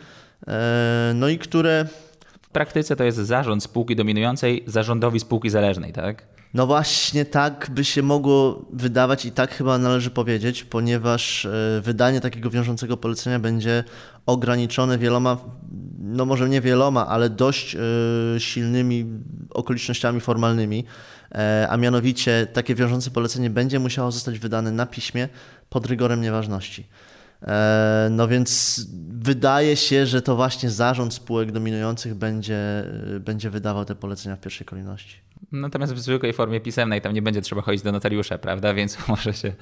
[0.47, 1.87] e, no i które
[2.43, 6.27] W praktyce to jest zarząd spółki dominującej zarządowi spółki zależnej, tak?
[6.55, 12.21] No właśnie tak by się mogło wydawać i tak chyba należy powiedzieć, ponieważ e, wydanie
[12.21, 13.85] takiego wiążącego polecenia będzie
[14.27, 15.37] ograniczone wieloma,
[15.99, 17.81] no może nie wieloma, ale dość e,
[18.39, 19.07] silnymi
[19.51, 20.85] okolicznościami formalnymi,
[21.69, 25.29] a mianowicie takie wiążące polecenie będzie musiało zostać wydane na piśmie
[25.69, 26.87] pod rygorem nieważności.
[27.43, 32.85] E, No więc wydaje się, że to właśnie zarząd spółek dominujących będzie,
[33.17, 35.17] e, będzie wydawał te polecenia w pierwszej kolejności.
[35.53, 38.75] Natomiast w zwykłej formie pisemnej tam nie będzie trzeba chodzić do notariusza, prawda?
[38.75, 39.53] Więc może się.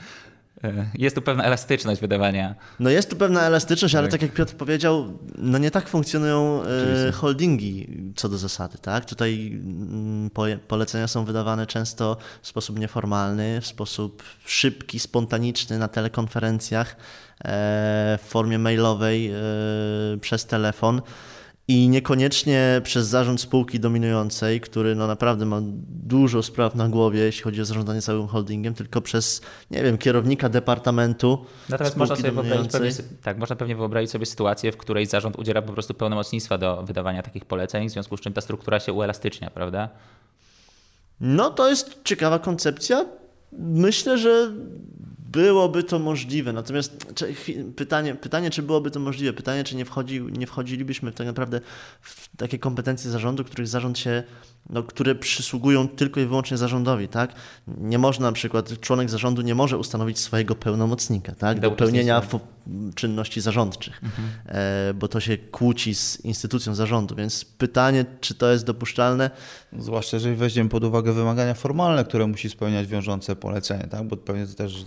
[0.64, 2.54] E, Jest tu pewna elastyczność wydawania.
[2.80, 4.12] No jest tu pewna elastyczność, ale Tak.
[4.12, 6.62] tak jak Piotr powiedział, no nie tak funkcjonują
[7.08, 9.04] e, holdingi co do zasady, tak?
[9.04, 10.30] Tutaj mm,
[10.68, 16.96] polecenia są wydawane często w sposób nieformalny, w sposób szybki, spontaniczny na telekonferencjach,
[17.44, 19.32] e, w formie mailowej,
[20.20, 21.02] przez telefon.
[21.68, 27.42] I niekoniecznie przez zarząd spółki dominującej, który no naprawdę ma dużo spraw na głowie, jeśli
[27.42, 32.72] chodzi o zarządzanie całym holdingiem, tylko przez, nie wiem, kierownika departamentu Natomiast można sobie wyobrazić
[32.72, 32.90] pewnie,
[33.22, 37.22] tak, można pewnie wyobrazić sobie sytuację, w której zarząd udziela po prostu pełnomocnictwa do wydawania
[37.22, 39.88] takich poleceń, w związku z czym ta struktura się uelastycznia, prawda?
[41.20, 43.06] No to jest ciekawa koncepcja.
[43.58, 44.52] Myślę, że
[45.34, 46.52] byłoby to możliwe.
[46.52, 47.34] Natomiast czy,
[47.76, 49.32] pytanie, pytanie, czy byłoby to możliwe?
[49.32, 51.60] Pytanie, czy nie, wchodzi, nie wchodzilibyśmy tak naprawdę
[52.00, 54.22] w takie kompetencje zarządu, których zarząd się,
[54.70, 57.34] no, które przysługują tylko i wyłącznie zarządowi, tak?
[57.78, 61.60] Nie można na przykład, członek zarządu nie może ustanowić swojego pełnomocnika, tak?
[61.60, 62.22] Do pełnienia
[62.94, 64.00] czynności zarządczych,
[64.46, 67.14] e, bo to się kłóci z instytucją zarządu.
[67.14, 69.30] Więc pytanie, czy to jest dopuszczalne?
[69.78, 74.08] Zwłaszcza jeżeli weźmiemy pod uwagę wymagania formalne, które musi spełniać wiążące polecenie, tak?
[74.08, 74.84] bo pewnie to też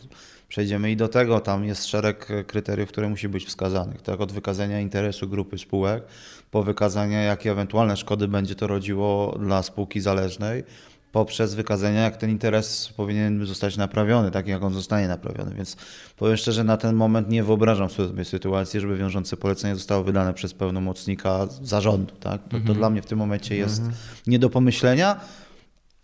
[0.48, 1.40] przejdziemy i do tego.
[1.40, 4.02] Tam jest szereg kryteriów, które musi być wskazanych.
[4.02, 4.22] Tak?
[4.22, 6.04] Od wykazania interesu grupy spółek,
[6.52, 10.64] po wykazanie, jakie ewentualne szkody będzie to rodziło dla spółki zależnej,
[11.12, 15.56] poprzez wykazanie, jak ten interes powinien zostać naprawiony, tak jak on zostanie naprawiony.
[15.56, 15.78] Więc
[16.18, 20.54] powiem szczerze, na ten moment nie wyobrażam sobie sytuacji, żeby wiążące polecenie zostało wydane przez
[20.54, 22.16] pełnomocnika zarządu.
[22.20, 22.42] Tak?
[22.50, 23.82] To, to dla mnie w tym momencie jest
[24.28, 25.20] nie do pomyślenia.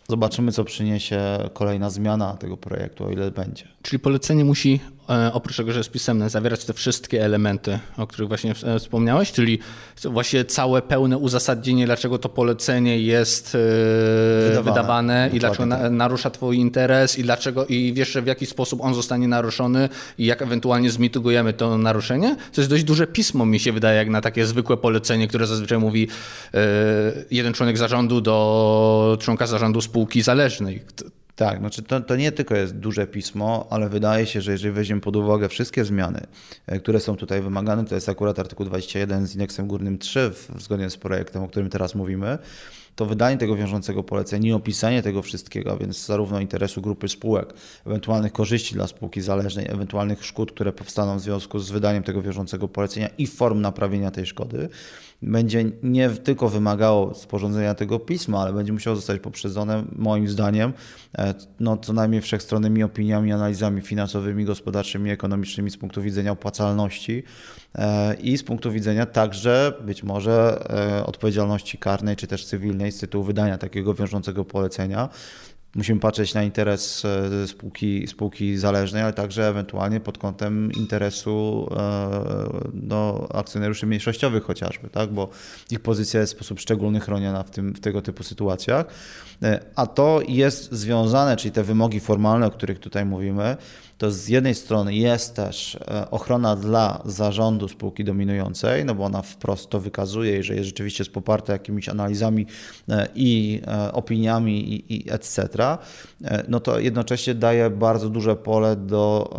[0.10, 1.20] Zobaczymy, co przyniesie
[1.54, 3.68] kolejna zmiana tego projektu, o ile będzie.
[3.82, 4.80] Czyli polecenie musi,
[5.34, 9.60] oprócz tego, że jest pisemne, zawierać te wszystkie elementy, o których właśnie e, wspomniałeś, czyli
[10.04, 13.60] właśnie całe pełne uzasadnienie, dlaczego to polecenie jest e,
[14.48, 14.72] Wydawane.
[14.72, 15.92] wydawane, i dlaczego na, tak.
[15.92, 20.42] narusza twój interes i dlaczego i wiesz, w jaki sposób on zostanie naruszony i jak
[20.42, 22.36] ewentualnie zmitygujemy to naruszenie.
[22.54, 25.78] To jest dość duże pismo, mi się wydaje, jak na takie zwykłe polecenie, które zazwyczaj
[25.78, 26.08] mówi
[26.54, 26.60] e,
[27.32, 30.84] jeden członek zarządu do członka zarządu spółki zależnej.
[31.36, 35.02] Tak, znaczy to, to nie tylko jest duże pismo, ale wydaje się, że jeżeli weźmiemy
[35.02, 36.20] pod uwagę wszystkie zmiany,
[36.68, 40.62] e, które są tutaj wymagane, to jest akurat artykuł 21 z indeksem górnym 3, w,
[40.62, 42.38] zgodnie z projektem, o którym teraz mówimy,
[42.96, 47.54] to wydanie tego wiążącego polecenia i opisanie tego wszystkiego, a więc zarówno interesu grupy spółek,
[47.86, 52.68] ewentualnych korzyści dla spółki zależnej, ewentualnych szkód, które powstaną w związku z wydaniem tego wiążącego
[52.68, 54.70] polecenia i form naprawienia tej szkody,
[55.24, 60.74] będzie nie tylko wymagało sporządzenia tego pisma, ale będzie musiało zostać poprzedzone, moim zdaniem,
[61.18, 67.24] e, no, co najmniej wszechstronnymi opiniami, analizami finansowymi, gospodarczymi, ekonomicznymi z punktu widzenia opłacalności
[67.76, 70.66] e, i z punktu widzenia także być może
[71.00, 75.10] e, odpowiedzialności karnej czy też cywilnej z tytułu wydania takiego wiążącego polecenia.
[75.76, 82.10] Musimy patrzeć na interes e, spółki, spółki zależnej, ale także ewentualnie pod kątem interesu e,
[82.74, 85.12] no, akcjonariuszy mniejszościowych chociażby, tak?
[85.12, 85.30] bo
[85.72, 88.86] ich pozycja jest w sposób szczególny chroniona w, tym, w tego typu sytuacjach.
[89.44, 93.58] E, A to jest związane, czyli te wymogi formalne, o których tutaj mówimy,
[94.04, 95.78] to z jednej strony jest też
[96.12, 101.14] ochrona dla zarządu spółki dominującej, no bo ona wprost to wykazuje że jest rzeczywiście jest
[101.14, 102.46] poparte jakimiś analizami
[103.16, 103.62] i
[103.94, 105.48] opiniami i, i etc.,
[106.48, 109.34] no to jednocześnie daje bardzo duże pole do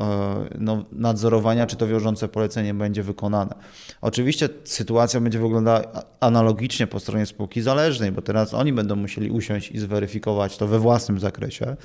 [0.58, 3.54] no, nadzorowania, czy to wiążące polecenie będzie wykonane.
[4.00, 5.82] Oczywiście sytuacja będzie wyglądała
[6.20, 10.78] analogicznie po stronie spółki zależnej, bo teraz oni będą musieli usiąść i zweryfikować to we
[10.78, 11.76] własnym zakresie.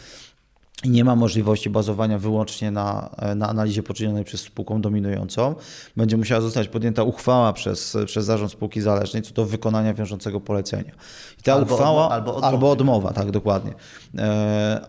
[0.86, 5.56] Nie ma możliwości bazowania wyłącznie na, na analizie poczynionej przez spółką dominującą.
[5.98, 10.92] Będzie musiała zostać podjęta uchwała przez, przez zarząd spółki zależnej co do wykonania wiążącego polecenia.
[11.40, 13.74] I ta albo uchwała albo odmowa, albo odmowa, tak dokładnie.
[14.18, 14.24] E,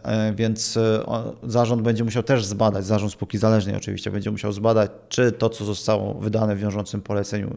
[0.02, 1.04] e, więc e,
[1.42, 5.64] zarząd będzie musiał też zbadać, zarząd spółki zależnej oczywiście będzie musiał zbadać, czy to, co
[5.64, 7.56] zostało wydane w wiążącym poleceniu,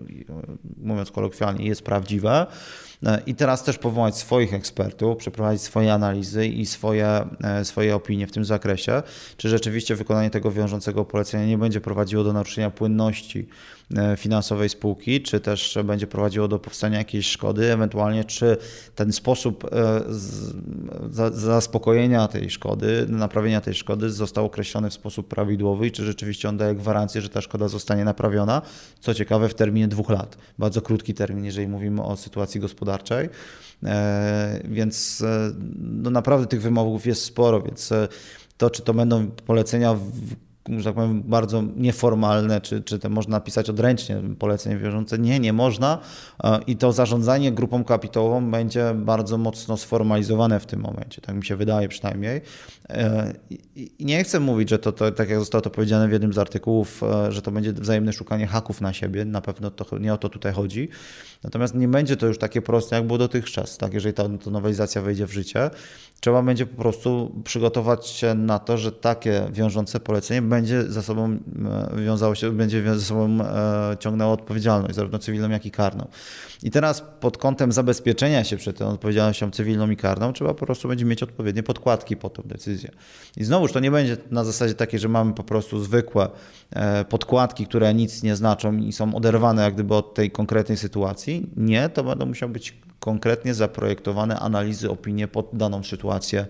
[0.78, 2.46] mówiąc kolokwialnie, jest prawdziwe
[2.93, 2.93] E,
[3.26, 8.32] i teraz też powołać swoich ekspertów, przeprowadzić swoje analizy i swoje, e, swoje opinie w
[8.32, 9.04] tym zakresie,
[9.38, 13.48] czy rzeczywiście wykonanie tego wiążącego polecenia nie będzie prowadziło do naruszenia płynności
[13.83, 13.83] E,
[14.18, 18.58] finansowej spółki, czy też będzie prowadziło do powstania jakiejś szkody, ewentualnie czy
[18.96, 20.04] ten sposób e,
[21.32, 26.58] zaspokojenia tej szkody, naprawienia tej szkody został określony w sposób prawidłowy i czy rzeczywiście on
[26.58, 28.62] daje gwarancję, że ta szkoda zostanie naprawiona,
[29.00, 30.38] co ciekawe w terminie dwóch lat.
[30.58, 33.30] Bardzo krótki termin, jeżeli mówimy o sytuacji gospodarczej.
[33.84, 35.24] E, więc
[35.80, 37.94] no naprawdę tych wymogów jest sporo, więc
[38.58, 39.96] to, czy to będą polecenia
[40.70, 45.20] że tak powiem, bardzo nieformalne, czy, czy to można napisać odręcznie polecenie wiążące.
[45.20, 46.00] Nie, nie można
[46.44, 51.46] e, i to zarządzanie grupą kapitałową będzie bardzo mocno sformalizowane w tym momencie, tak mi
[51.46, 52.42] się wydaje przynajmniej.
[52.90, 53.34] E,
[53.76, 56.38] I nie chcę mówić, że to, to, tak jak zostało to powiedziane w jednym z
[56.38, 60.18] artykułów, e, że to będzie wzajemne szukanie haków na siebie, na pewno to, nie o
[60.18, 60.90] to tutaj chodzi,
[61.44, 65.02] natomiast nie będzie to już takie proste, jak było dotychczas, tak, jeżeli ta, ta nowelizacja
[65.02, 65.70] wejdzie w życie,
[66.20, 71.38] trzeba będzie po prostu przygotować się na to, że takie wiążące polecenie będzie za sobą
[71.96, 73.40] e, wiązało się, będzie ze sobą
[74.00, 76.08] ciągnęło odpowiedzialność, zarówno cywilną, jak i karną.
[76.64, 80.88] I teraz pod kątem zabezpieczenia się przed tą odpowiedzialnością cywilną i karną trzeba po prostu
[80.88, 82.73] będzie mieć odpowiednie podkładki po tą decyzję.
[83.38, 86.30] I znowuż to nie będzie na zasadzie takiej, że mamy po prostu zwykłe
[86.72, 91.50] e, podkładki, które nic nie znaczą i są oderwane jak gdyby od tej konkretnej sytuacji.
[91.58, 96.46] Nie, to będą musiały być konkretnie zaprojektowane analizy, opinie pod daną sytuację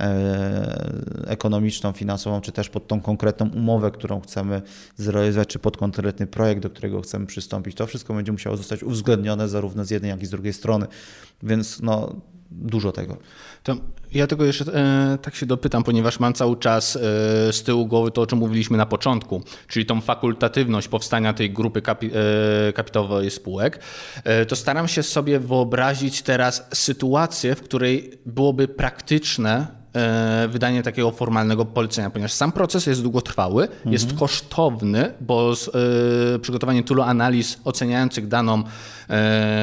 [0.00, 4.62] e, ekonomiczną, finansową, czy też pod tą konkretną umowę, którą chcemy
[4.96, 7.76] zrealizować, czy pod konkretny projekt, do którego chcemy przystąpić.
[7.76, 10.86] To wszystko będzie musiało zostać uwzględnione zarówno z jednej, jak i z drugiej strony.
[11.42, 12.14] Więc no,
[12.54, 13.16] dużo tego.
[13.62, 13.76] To
[14.14, 17.00] ja tego jeszcze e, tak się dopytam, ponieważ mam cały czas e,
[17.52, 21.82] z tyłu głowy to, o czym mówiliśmy na początku, czyli tą fakultatywność powstania tej grupy
[21.82, 22.10] kapi,
[22.68, 23.80] e, kapitałowej spółek,
[24.24, 29.83] e, to staram się sobie wyobrazić teraz sytuację, w której byłoby praktyczne
[30.48, 33.92] wydanie takiego formalnego polecenia, ponieważ sam proces jest długotrwały, mhm.
[33.92, 35.70] jest kosztowny, bo z,
[36.36, 38.62] y, przygotowanie tylu analiz oceniających daną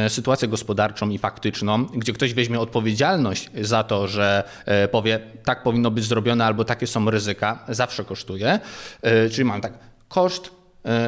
[0.06, 4.44] y, sytuację gospodarczą i faktyczną, gdzie ktoś weźmie odpowiedzialność za to, że
[4.86, 8.60] y, powie, tak powinno być zrobione albo takie są ryzyka, zawsze kosztuje.
[9.32, 9.74] czyli mam tak,
[10.08, 10.52] koszt,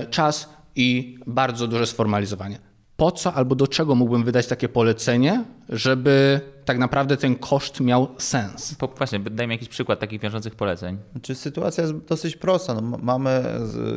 [0.10, 2.60] czas i bardzo duże sformalizowanie.
[2.98, 8.08] Po co albo do czego mógłbym wydać takie polecenie, żeby tak naprawdę ten koszt miał
[8.18, 8.76] sens.
[8.76, 10.98] Po, właśnie, dajmy jakiś przykład takich wiążących poleceń.
[11.12, 12.74] Znaczy, sytuacja jest dosyć prosta.
[12.74, 13.44] No, mamy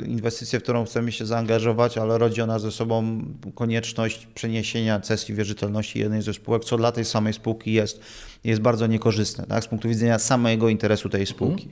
[0.07, 3.25] inwestycję, w którą chcemy się zaangażować, ale rodzi ona ze sobą
[3.55, 8.01] konieczność przeniesienia cesji wierzytelności jednej ze spółek, co dla tej samej spółki jest,
[8.45, 11.69] jest bardzo niekorzystne tak, z punktu widzenia samego interesu tej spółki.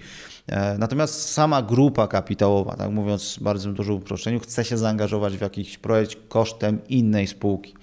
[0.48, 0.78] Mhm.
[0.78, 6.16] Natomiast sama grupa kapitałowa, tak mówiąc bardzo dużo uproszczeniu, chce się zaangażować w jakiś projekt
[6.28, 7.74] kosztem innej spółki.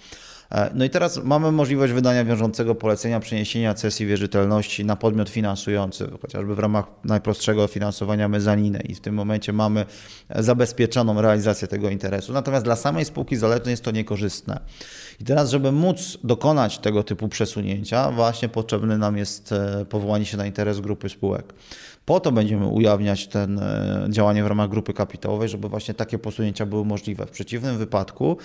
[0.52, 6.08] E, no i teraz mamy możliwość wydania wiążącego polecenia przeniesienia cesji wierzytelności na podmiot finansujący,
[6.22, 9.86] chociażby w ramach najprostszego finansowania mezaniny i w tym momencie mamy
[10.36, 12.34] zabezpieczoną realizację tego interesu.
[12.34, 14.60] Natomiast dla samej spółki zależnej jest to niekorzystne.
[15.20, 20.38] I teraz, żeby móc dokonać tego typu przesunięcia, właśnie potrzebne nam jest e, powołanie się
[20.38, 21.54] na interes grupy spółek.
[22.06, 26.66] Po to będziemy ujawniać ten e, działanie w ramach grupy kapitałowej, żeby właśnie takie posunięcia
[26.66, 27.26] były możliwe.
[27.26, 28.38] W przeciwnym wypadku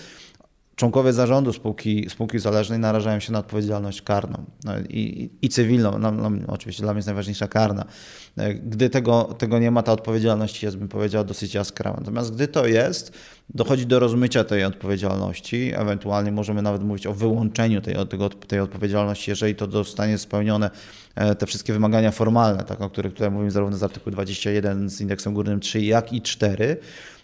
[0.77, 5.99] członkowie zarządu spółki, spółki zależnej narażają się na odpowiedzialność karną no i, i, cywilną.
[5.99, 7.85] No, no, oczywiście dla mnie jest najważniejsza karna.
[8.63, 11.97] Gdy tego, tego nie ma, ta odpowiedzialność jest, bym powiedział, dosyć jaskrawa.
[12.01, 13.13] Natomiast gdy to jest,
[13.55, 15.73] dochodzi do rozmycia tej odpowiedzialności.
[15.75, 20.71] Ewentualnie możemy nawet mówić o wyłączeniu tej, tego, tej odpowiedzialności, jeżeli to zostanie spełnione
[21.15, 25.01] e, te wszystkie wymagania formalne, tak, o których tutaj mówimy zarówno z artykułu 21 z
[25.01, 26.77] indeksem górnym 3, jak i 4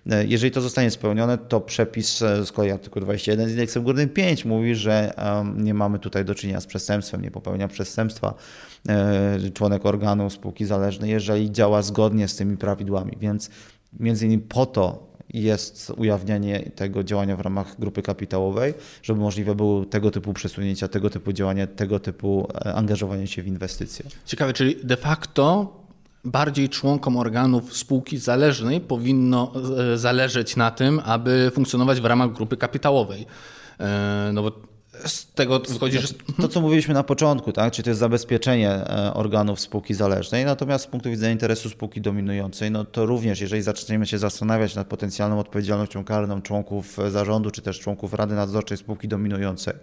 [0.07, 4.75] Jeżeli to zostanie spełnione, to przepis z kolei artykuł 21 z indeksem górnym 5 mówi,
[4.75, 5.15] że
[5.57, 8.35] nie mamy tutaj do czynienia z przestępstwem, nie popełnia przestępstwa
[9.55, 13.13] członek organu spółki zależnej, jeżeli działa zgodnie z tymi prawidłami.
[13.21, 13.51] Więc
[14.01, 19.85] między innymi po to jest ujawnianie tego działania w ramach grupy kapitałowej, żeby możliwe było
[19.85, 24.05] tego typu przesunięcia, tego typu działania, tego typu e, angażowanie się w inwestycje.
[24.25, 25.77] Ciekawe, czyli de facto
[26.25, 29.53] bardziej członkom organów spółki zależnej powinno
[29.95, 33.27] e, zależeć na tym, aby funkcjonować w ramach grupy kapitałowej.
[33.81, 34.72] E, no bo
[35.07, 36.09] z tego wychodzi, że...
[36.41, 37.73] To, co mówiliśmy na początku, tak?
[37.73, 42.71] czy to jest zabezpieczenie e, organów spółki zależnej, natomiast z punktu widzenia interesu spółki dominującej,
[42.71, 47.81] no to również, jeżeli zaczniemy się zastanawiać nad potencjalną odpowiedzialnością karną członków zarządu, czy też
[47.81, 49.75] członków Rady Nadzorczej spółki dominującej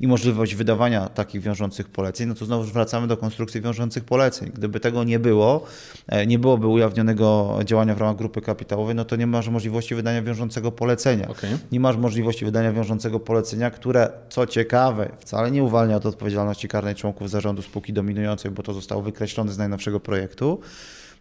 [0.00, 4.50] i możliwość wydawania takich wiążących poleceń, no to znowu wracamy do konstrukcji wiążących poleceń.
[4.54, 5.64] Gdyby tego nie było,
[6.06, 10.22] e, nie byłoby ujawnionego działania w ramach grupy kapitałowej, no to nie masz możliwości wydania
[10.22, 11.28] wiążącego polecenia.
[11.28, 11.58] Okay.
[11.72, 16.68] Nie masz możliwości wydania wiążącego polecenia, które, co ciekawe, ciekawe, wcale nie uwalnia od odpowiedzialności
[16.68, 20.60] karnej członków zarządu spółki dominującej, bo to zostało wykreślone z najnowszego projektu,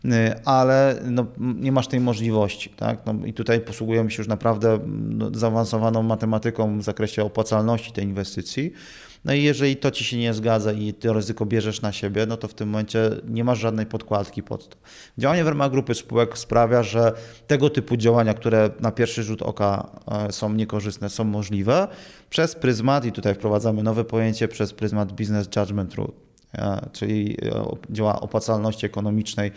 [0.06, 0.10] y,
[0.46, 2.70] ale no, nie masz tej możliwości.
[2.70, 3.00] Tak?
[3.06, 8.74] No, I tutaj posługujemy się już naprawdę no, zaawansowaną matematyką w zakresie opłacalności tej inwestycji.
[9.28, 12.38] No i jeżeli to ci się nie zgadza i to ryzyko bierzesz na siebie, no
[12.38, 14.78] to w tym momencie nie masz żadnej podkładki pod to.
[15.18, 17.14] Działanie w ramach grupy spółek sprawia, że
[17.48, 21.88] tego typu działania, które na pierwszy rzut oka e, są niekorzystne, są możliwe
[22.30, 26.12] przez pryzmat, i tutaj wprowadzamy nowe pojęcie, przez pryzmat business judgment rule
[26.54, 29.52] e, czyli e, działa opłacalności ekonomicznej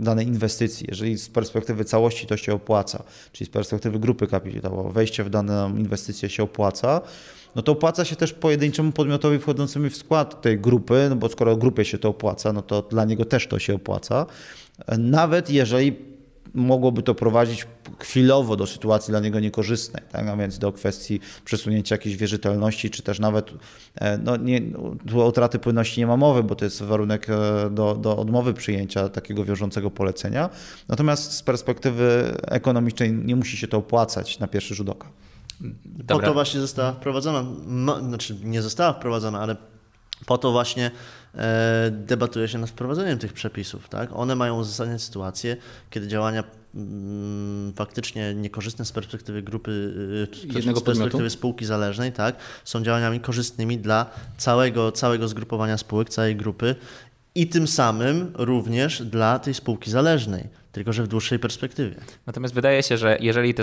[0.00, 0.86] danej inwestycji.
[0.88, 5.76] Jeżeli z perspektywy całości to się opłaca, czyli z perspektywy grupy kapitałowej, wejście w daną
[5.76, 7.00] inwestycję się opłaca,
[7.54, 11.56] no to opłaca się też pojedynczemu podmiotowi wchodzącemu w skład tej grupy, no bo skoro
[11.56, 14.26] grupie się to opłaca, no to dla niego też to się opłaca.
[14.98, 15.96] Nawet jeżeli
[16.54, 17.66] mogłoby to prowadzić
[17.98, 20.28] chwilowo do sytuacji dla niego niekorzystnej, tak?
[20.28, 23.50] a więc do kwestii przesunięcia jakiejś wierzytelności, czy też nawet
[23.94, 24.60] e, no nie,
[25.08, 28.54] tu o utraty płynności nie ma mowy, bo to jest warunek e, do, do odmowy
[28.54, 30.50] przyjęcia takiego wiążącego polecenia.
[30.88, 35.08] Natomiast z perspektywy ekonomicznej nie musi się to opłacać na pierwszy rzut oka.
[35.84, 36.18] Dobra.
[36.18, 37.44] Po to właśnie została wprowadzona,
[38.08, 39.56] znaczy nie została wprowadzona, ale
[40.26, 40.90] po to właśnie
[41.34, 43.88] e, debatuje się nad wprowadzeniem tych przepisów.
[43.88, 44.10] Tak?
[44.12, 45.56] One mają uzasadniać sytuację,
[45.90, 46.44] kiedy działania
[46.74, 49.94] mm, faktycznie niekorzystne z perspektywy grupy,
[50.44, 51.30] e, Jednego z perspektywy podmiotu?
[51.30, 56.74] spółki zależnej, tak, są działaniami korzystnymi dla całego, całego zgrupowania spółek, całej grupy
[57.34, 61.96] i tym samym również dla tej spółki zależnej tylko że w dłuższej perspektywie.
[62.26, 63.62] Natomiast wydaje się, że jeżeli te,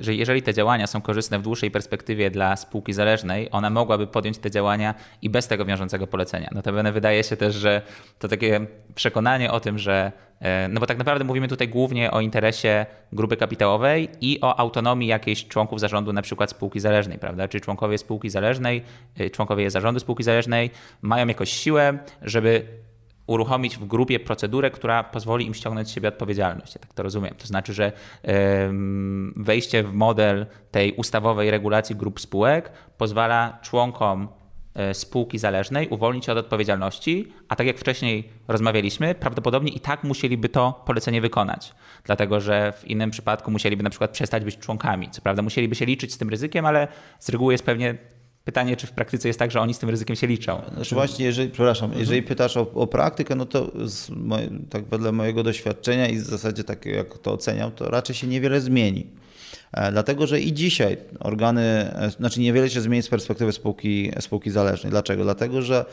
[0.00, 4.38] że jeżeli te działania są korzystne w dłuższej perspektywie dla spółki zależnej, ona mogłaby podjąć
[4.38, 6.48] te działania i bez tego wiążącego polecenia.
[6.52, 7.82] Notabene wydaje się też, że
[8.18, 12.20] to takie przekonanie o tym, że e, no bo tak naprawdę mówimy tutaj głównie o
[12.20, 17.48] interesie grupy kapitałowej i o autonomii jakichś członków zarządu, na przykład spółki zależnej, prawda?
[17.48, 18.82] Czy członkowie spółki zależnej,
[19.18, 20.70] e, członkowie zarządu spółki zależnej
[21.02, 22.66] mają jakąś siłę, żeby
[23.26, 26.74] uruchomić w grupie procedurę, która pozwoli im ściągnąć z siebie odpowiedzialność.
[26.74, 27.34] Ja tak to rozumiem.
[27.38, 27.92] To znaczy, że
[29.36, 34.28] wejście w model tej ustawowej regulacji grup spółek pozwala członkom
[34.74, 40.48] e, spółki zależnej uwolnić od odpowiedzialności, a tak jak wcześniej rozmawialiśmy, prawdopodobnie i tak musieliby
[40.48, 45.10] to polecenie wykonać, dlatego że w innym przypadku musieliby na przykład przestać być członkami.
[45.10, 47.98] Co prawda musieliby się liczyć z tym ryzykiem, ale z reguły jest pewnie
[48.46, 50.62] Pytanie, czy w praktyce jest tak, że oni z tym ryzykiem się liczą?
[50.74, 52.00] Znaczy właśnie, jeżeli, przepraszam, mhm.
[52.00, 53.70] jeżeli pytasz o, o, praktykę, no to
[54.16, 58.26] moje, tak wedle mojego doświadczenia i w zasadzie tak jak to oceniam, to raczej się
[58.26, 59.06] niewiele zmieni.
[59.76, 64.50] E, dlatego, że i dzisiaj organy, e, znaczy niewiele się zmieni z perspektywy spółki, spółki
[64.50, 64.90] zależnej.
[64.90, 65.24] Dlaczego?
[65.24, 65.84] Dlatego, że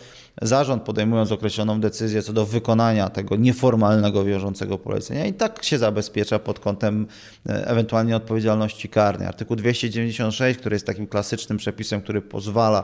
[0.41, 6.39] zarząd podejmując określoną decyzję co do wykonania tego nieformalnego wiążącego polecenia i tak się zabezpiecza
[6.39, 7.07] pod kątem
[7.49, 9.27] e, ewentualnie odpowiedzialności karnej.
[9.27, 12.83] Artykuł 296, który jest takim klasycznym przepisem, który pozwala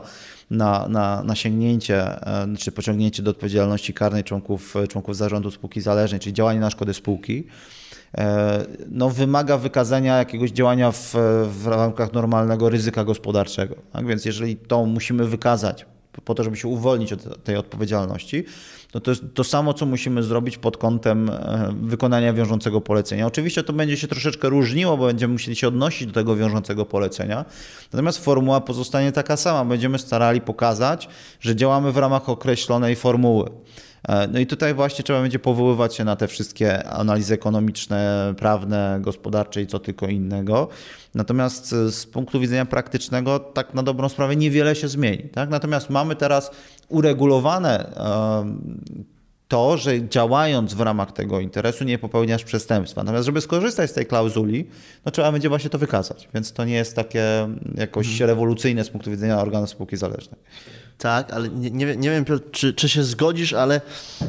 [0.50, 2.06] na, na, na sięgnięcie
[2.58, 7.44] czy pociągnięcie do odpowiedzialności karnej członków, członków zarządu spółki zależnej, czyli działanie na szkodę spółki.
[8.18, 11.14] E, no, wymaga wykazania jakiegoś działania w,
[11.48, 13.74] w normalnego ryzyka gospodarczego.
[13.92, 14.06] Tak?
[14.06, 15.86] Więc jeżeli to musimy wykazać
[16.24, 18.44] po to, żeby się uwolnić od tej odpowiedzialności,
[18.94, 23.26] no to jest to samo, co musimy zrobić pod kątem e, wykonania wiążącego polecenia.
[23.26, 27.44] Oczywiście to będzie się troszeczkę różniło, bo będziemy musieli się odnosić do tego wiążącego polecenia,
[27.92, 29.64] natomiast formuła pozostanie taka sama.
[29.64, 31.08] Będziemy starali pokazać,
[31.40, 33.50] że działamy w ramach określonej formuły.
[34.08, 38.98] E, no i tutaj właśnie trzeba będzie powoływać się na te wszystkie analizy ekonomiczne, prawne,
[39.00, 40.68] gospodarcze i co tylko innego.
[41.14, 45.28] Natomiast e, z punktu widzenia praktycznego, tak na dobrą sprawę, niewiele się zmieni.
[45.28, 45.50] Tak?
[45.50, 46.50] Natomiast mamy teraz
[46.88, 47.92] uregulowane
[49.50, 53.02] to, że działając w ramach tego interesu nie popełniasz przestępstwa.
[53.02, 54.68] Natomiast, żeby skorzystać z tej klauzuli,
[55.04, 56.28] no trzeba będzie właśnie to wykazać.
[56.34, 58.26] Więc to nie jest takie jakoś hmm.
[58.26, 60.40] rewolucyjne z punktu widzenia organu spółki zależnej.
[60.98, 63.80] Tak, ale nie, nie, nie wiem, Piotr, czy, czy się zgodzisz, ale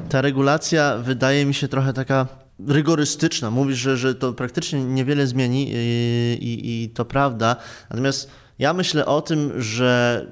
[0.09, 2.27] ta regulacja wydaje mi się trochę taka
[2.67, 3.51] rygorystyczna.
[3.51, 7.55] Mówisz, że, że to praktycznie niewiele zmieni i, i, i to prawda.
[7.89, 10.25] Natomiast ja myślę o tym, że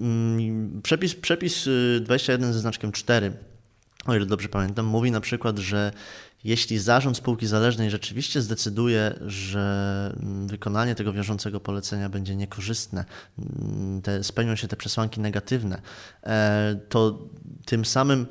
[0.00, 1.68] mm, przepis, przepis
[2.00, 3.32] 21 y, ze znaczkiem 4,
[4.06, 5.92] o ile dobrze pamiętam, mówi na przykład, że
[6.44, 13.04] jeśli zarząd spółki zależnej rzeczywiście zdecyduje, że mm, wykonanie tego wiążącego polecenia będzie niekorzystne,
[13.38, 15.82] mm, te, spełnią się te przesłanki negatywne,
[16.22, 17.18] e, to
[17.64, 18.26] tym samym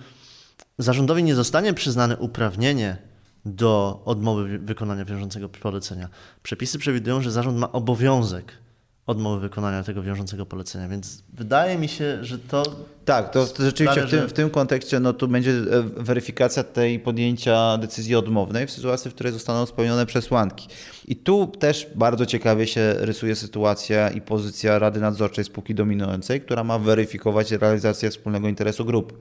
[0.77, 2.97] zarządowi nie zostanie przyznane uprawnienie
[3.45, 6.09] do odmowy wykonania wiążącego polecenia.
[6.43, 8.62] Przepisy przewidują, że zarząd ma obowiązek
[9.07, 12.63] odmowy wykonania tego wiążącego polecenia, więc wydaje mi się, że to...
[13.05, 17.77] Tak, to rzeczywiście w tym, w tym kontekście no, tu będzie e, weryfikacja tej podjęcia
[17.77, 20.67] decyzji odmownej w sytuacji, w której zostaną spełnione przesłanki.
[21.07, 26.63] I tu też bardzo ciekawie się rysuje sytuacja i pozycja Rady Nadzorczej spółki dominującej, która
[26.63, 29.13] ma weryfikować realizację wspólnego interesu grupy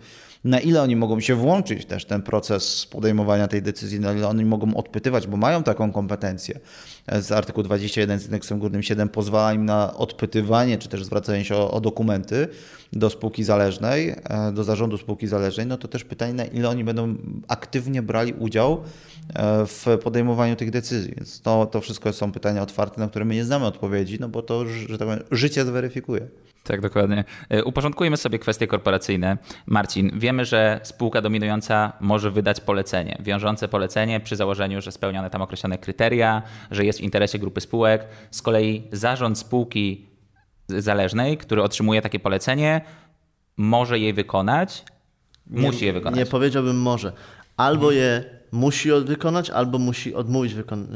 [0.45, 4.45] na ile oni mogą się włączyć też ten proces podejmowania tej decyzji, na ile oni
[4.45, 6.61] mogą odpytywać, bo mają taką kompetencję.
[7.21, 11.55] Z artykułu 21 z indeksem górnym 7 pozwala im na odpytywanie, czy też zwracanie się
[11.57, 12.49] o, o dokumenty
[12.93, 16.85] do spółki zależnej, e, do zarządu spółki zależnej, no to też pytanie, na ile oni
[16.85, 17.15] będą
[17.49, 18.83] aktywnie brali udział
[19.35, 21.15] e, w podejmowaniu tych decyzji.
[21.17, 24.43] Więc to, to wszystko są pytania otwarte, na które my nie znamy odpowiedzi, no bo
[24.43, 26.29] to, że tak powiem, życie zweryfikuje.
[26.65, 27.25] Tak, dokładnie.
[27.49, 29.39] E, uporządkujmy sobie kwestie korporacyjne.
[29.67, 35.43] Marcin, wiemy, że spółka dominująca może wydać polecenie, wiążące polecenie przy założeniu, że spełnione tam
[35.43, 38.07] określone kryteria, że jest w interesie grupy spółek.
[38.31, 40.07] Z kolei zarząd spółki
[40.69, 42.81] zależnej, który otrzymuje takie polecenie,
[43.57, 44.85] może je wykonać,
[45.47, 46.19] nie, musi je wykonać.
[46.19, 47.13] Nie powiedziałbym może.
[47.57, 50.87] Albo je musi wykonać, albo musi odmówić wykon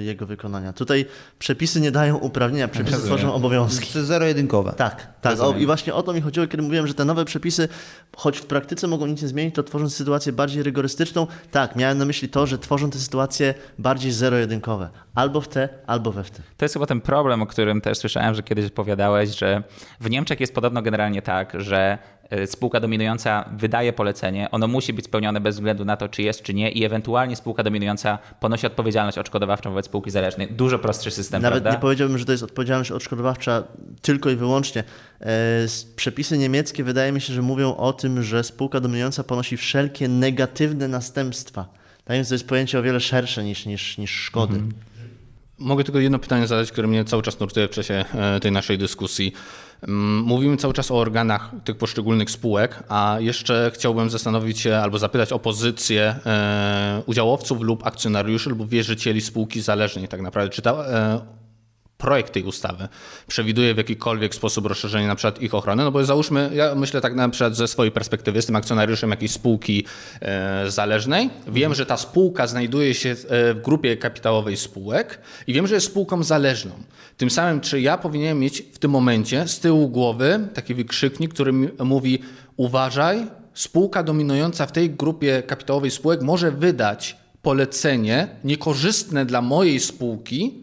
[0.00, 0.72] y, jego wykonania.
[0.72, 1.06] Tutaj
[1.38, 3.18] przepisy nie dają uprawnienia, przepisy Rozumiem.
[3.18, 3.92] tworzą obowiązki.
[3.92, 4.72] To jest zero-jedynkowe.
[4.76, 5.40] Tak, tak.
[5.40, 7.68] O, I właśnie o to mi chodziło, kiedy mówiłem, że te nowe przepisy,
[8.16, 11.26] choć w praktyce mogą nic nie zmienić, to tworzą sytuację bardziej rygorystyczną.
[11.50, 14.88] Tak, miałem na myśli to, że tworzą te sytuacje bardziej zero-jedynkowe.
[15.14, 16.42] Albo w te, albo we w te.
[16.56, 19.62] To jest chyba ten problem, o którym też słyszałem, że kiedyś opowiadałeś, że
[20.00, 21.98] w Niemczech jest podobno generalnie tak, że
[22.46, 26.54] spółka dominująca wydaje polecenie, ono musi być spełnione bez względu na to, czy jest, czy
[26.54, 30.48] nie, i ewentualnie spółka dominująca ponosi odpowiedzialność odszkodowawczą wobec spółki zależnej.
[30.48, 31.76] Dużo prostszy system, Nawet prawda?
[31.76, 33.62] nie powiedziałbym, że to jest odpowiedzialność odszkodowawcza
[34.02, 34.84] tylko i wyłącznie.
[35.20, 35.66] E,
[35.96, 40.88] przepisy niemieckie wydaje mi się, że mówią o tym, że spółka dominująca ponosi wszelkie negatywne
[40.88, 41.68] następstwa.
[42.04, 44.54] Tak więc to jest pojęcie o wiele szersze niż, niż, niż szkody.
[44.54, 44.72] Mhm.
[45.62, 48.78] Mogę tylko jedno pytanie zadać, które mnie cały czas nurtuje w czasie e, tej naszej
[48.78, 49.32] dyskusji.
[49.82, 54.98] Mm, mówimy cały czas o organach tych poszczególnych spółek, a jeszcze chciałbym zastanowić się albo
[54.98, 60.50] zapytać o pozycję e, udziałowców lub akcjonariuszy lub wierzycieli spółki zależnej tak naprawdę.
[60.50, 61.20] Czy ta e,
[62.02, 62.88] projekt tej ustawy
[63.26, 67.14] przewiduje w jakikolwiek sposób rozszerzenie na przykład ich ochrony, no bo załóżmy, ja myślę tak
[67.14, 69.84] na przykład ze swojej perspektywy, jestem akcjonariuszem jakiejś spółki
[70.20, 75.74] e, zależnej, wiem, że ta spółka znajduje się w grupie kapitałowej spółek i wiem, że
[75.74, 76.72] jest spółką zależną.
[77.16, 81.52] Tym samym, czy ja powinienem mieć w tym momencie z tyłu głowy taki wykrzyknik, który
[81.84, 82.18] mówi
[82.56, 90.61] uważaj, spółka dominująca w tej grupie kapitałowej spółek może wydać polecenie niekorzystne dla mojej spółki,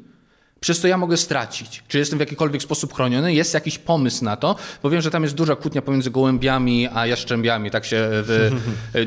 [0.59, 1.83] przez to ja mogę stracić.
[1.87, 3.33] Czy jestem w jakikolwiek sposób chroniony?
[3.33, 4.55] Jest jakiś pomysł na to?
[4.83, 8.51] Bo wiem, że tam jest duża kłótnia pomiędzy gołębiami a jaszczębiami, tak się w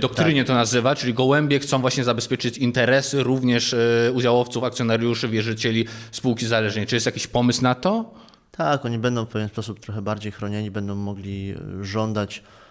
[0.00, 0.46] doktrynie tak.
[0.46, 6.86] to nazywa, czyli gołębie chcą właśnie zabezpieczyć interesy również e, udziałowców, akcjonariuszy, wierzycieli spółki zależnej.
[6.86, 8.14] Czy jest jakiś pomysł na to?
[8.50, 12.61] Tak, oni będą w pewien sposób trochę bardziej chronieni, będą mogli żądać E,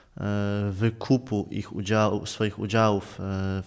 [0.71, 3.19] wykupu ich udziału, swoich udziałów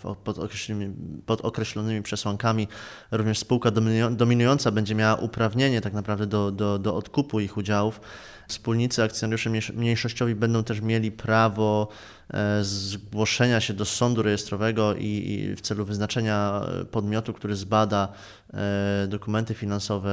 [0.04, 0.94] e, pod określonymi,
[1.26, 2.68] pod określonymi przesłankami.
[3.10, 3.70] Również spółka
[4.10, 8.00] dominująca będzie miała uprawnienie tak naprawdę do, do, do odkupu ich udziałów.
[8.48, 11.88] Wspólnicy, akcjonariusze mniejszościowi będą też mieli prawo
[12.32, 18.43] E, zgłoszenia się do sądu rejestrowego i, i w celu wyznaczenia podmiotu, który zbada e,
[19.08, 20.10] dokumenty finansowe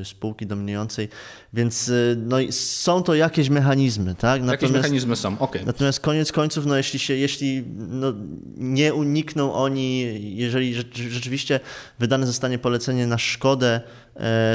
[0.00, 1.08] e, spółki dominującej.
[1.52, 4.40] Więc no, są to jakieś mechanizmy, tak?
[4.40, 5.58] Natomiast, jakieś mechanizmy są, ok.
[5.66, 8.12] Natomiast koniec końców, no, jeśli, się, jeśli no,
[8.56, 11.60] nie unikną oni, jeżeli rzeczywiście
[11.98, 13.80] wydane zostanie polecenie na szkodę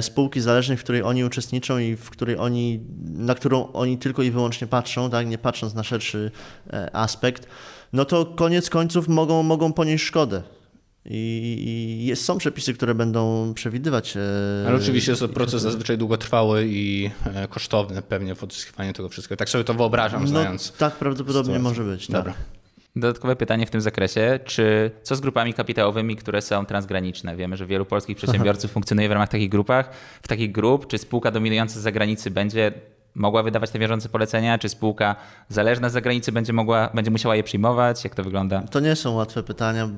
[0.01, 4.31] spółki zależnej, w której oni uczestniczą i w której oni, na którą oni tylko i
[4.31, 5.27] wyłącznie patrzą, tak?
[5.27, 6.31] nie patrząc na szerszy
[6.93, 7.47] aspekt,
[7.93, 10.43] no to koniec końców mogą, mogą ponieść szkodę.
[11.11, 14.17] I, jest, są przepisy, które będą przewidywać.
[14.17, 14.21] E,
[14.67, 19.37] Ale oczywiście jest to proces zazwyczaj długotrwały i e, kosztowny pewnie w odzyskiwaniu tego wszystkiego.
[19.37, 20.71] Tak sobie to wyobrażam, no, znając.
[20.71, 21.81] Tak prawdopodobnie sytuację.
[21.81, 22.07] może być.
[22.07, 22.15] Tak.
[22.15, 22.33] Dobra.
[22.95, 27.35] Dodatkowe pytanie w tym zakresie, czy co z grupami kapitałowymi, które są transgraniczne?
[27.35, 29.89] Wiemy, że wielu polskich przedsiębiorców funkcjonuje w ramach takich grupach,
[30.21, 32.71] w takich grup, czy spółka dominująca z zagranicy będzie
[33.15, 35.15] mogła wydawać te wiążące polecenia, czy spółka
[35.49, 38.03] zależna z zagranicy będzie, mogła, będzie musiała je przyjmować?
[38.03, 38.61] Jak to wygląda?
[38.61, 39.89] To nie są łatwe pytania,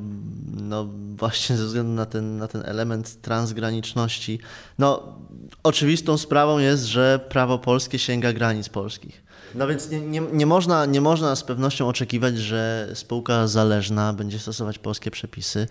[0.62, 0.88] no
[1.18, 4.40] właśnie ze względu na ten, na ten element transgraniczności.
[4.80, 5.16] No
[5.64, 9.24] oczywistą sprawą jest, że prawo polskie sięga granic polskich.
[9.56, 14.40] No więc nie, nie, nie, można, nie można z pewnością oczekiwać, że spółka zależna będzie
[14.40, 15.68] stosować polskie przepisy.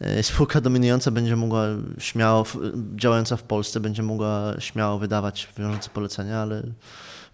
[0.00, 1.64] E, spółka dominująca będzie mogła
[1.98, 2.44] śmiało,
[2.96, 6.62] działająca w Polsce, będzie mogła śmiało wydawać wiążące polecenia, ale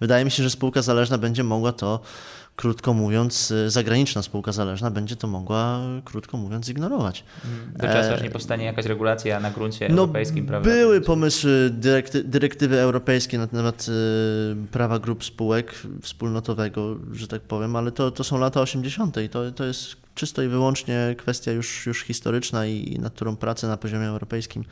[0.01, 2.01] wydaje mi się, że spółka zależna będzie mogła to
[2.57, 7.25] krótko mówiąc, y, zagraniczna spółka zależna będzie to mogła, krótko mówiąc, ignorować.
[7.77, 10.71] Do czasu, aż nie powstanie jakaś regulacja na gruncie no, europejskim, prawda?
[10.71, 13.93] Były pomysły dyrekty, dyrektywy europejskie na temat y,
[14.73, 19.17] prawa grup spółek wspólnotowego, że tak powiem, ale to, to są lata 80.
[19.17, 23.69] i to, to jest czysto i wyłącznie kwestia już, już historyczna i nad którą prace
[23.69, 24.65] na poziomie europejskim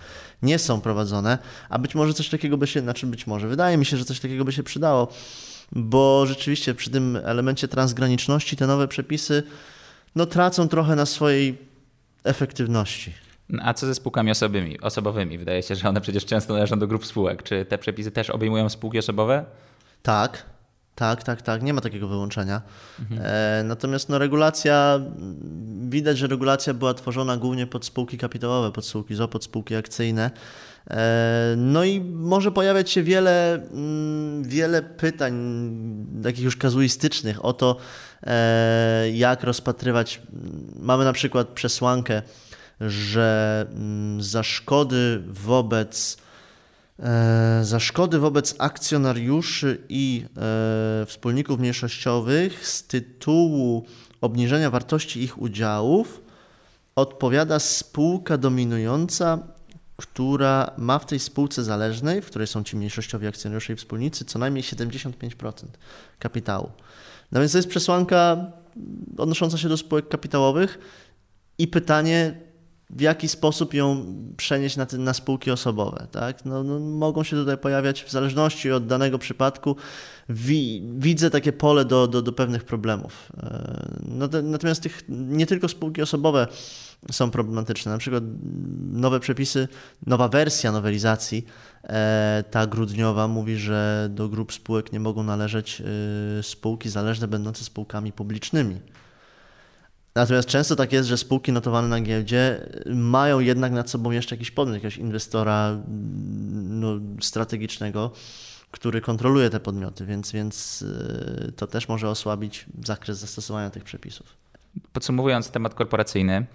[0.43, 3.85] nie są prowadzone, a być może coś takiego by się, znaczy być może, wydaje mi
[3.85, 5.09] się, że coś takiego by się przydało
[5.73, 9.43] bo rzeczywiście przy tym elemencie transgraniczności te nowe przepisy
[10.15, 11.59] no, tracą trochę na swojej
[12.25, 13.13] efektywności.
[13.63, 14.81] A co ze spółkami osobowymi?
[14.81, 15.39] osobowymi?
[15.39, 17.43] Wydaje się, że one przecież często należą do grup spółek.
[17.43, 19.45] Czy te przepisy też obejmują spółki osobowe?
[20.03, 20.47] Tak,
[20.95, 21.63] tak, tak, tak.
[21.63, 22.63] Nie ma takiego wyłączenia.
[23.01, 23.21] Mhm.
[23.25, 25.01] E, natomiast no, regulacja,
[25.89, 30.31] widać, że regulacja była tworzona głównie pod spółki kapitałowe, pod spółki ZO, pod spółki akcyjne.
[30.91, 35.35] E, no i może pojawiać się wiele, mm, wiele pytań,
[36.23, 37.77] takich już kazuistycznych o to,
[38.23, 40.23] e, jak rozpatrywać.
[40.77, 42.23] Mamy na przykład przesłankę,
[42.81, 46.24] że mm, za szkody wobec
[47.63, 50.25] za szkody wobec akcjonariuszy i
[51.07, 53.87] wspólników mniejszościowych z tytułu
[54.21, 56.21] obniżenia wartości ich udziałów
[56.97, 59.39] odpowiada spółka dominująca
[59.97, 64.39] która ma w tej spółce zależnej, w której są ci mniejszościowi akcjonariusze i wspólnicy, co
[64.39, 65.53] najmniej 75%
[66.19, 66.71] kapitału.
[67.33, 68.47] No więc to jest przesłanka
[69.19, 70.79] odnosząca się do spółek kapitałowych
[71.59, 72.41] i pytanie,
[72.91, 76.07] w jaki sposób ją przenieść na, te, na spółki osobowe.
[76.11, 76.45] Tak?
[76.45, 79.77] No, no, mogą się tutaj pojawiać w zależności od danego przypadku.
[80.29, 83.33] Wi, widzę takie pole do, do, do pewnych problemów.
[83.43, 86.47] E, no, natomiast tych, nie tylko spółki osobowe
[87.13, 87.93] są problematyczne.
[87.93, 88.25] Na przykład
[88.93, 89.69] nowe przepisy,
[90.07, 91.47] nowa wersja nowelizacji,
[91.85, 95.83] e, ta grudniowa, mówi, że do grup spółek nie mogą należeć
[96.39, 98.81] e, spółki zależne będące spółkami publicznymi.
[100.15, 104.51] Natomiast często tak jest, że spółki notowane na giełdzie mają jednak nad sobą jeszcze jakiś
[104.51, 105.79] podmiot, jakiegoś inwestora
[106.55, 108.11] no, strategicznego,
[108.71, 110.85] który kontroluje te podmioty, więc, więc
[111.49, 114.37] e, to też może osłabić zakres zastosowania tych przepisów.
[114.93, 116.47] Podsumowując temat korporacyjny,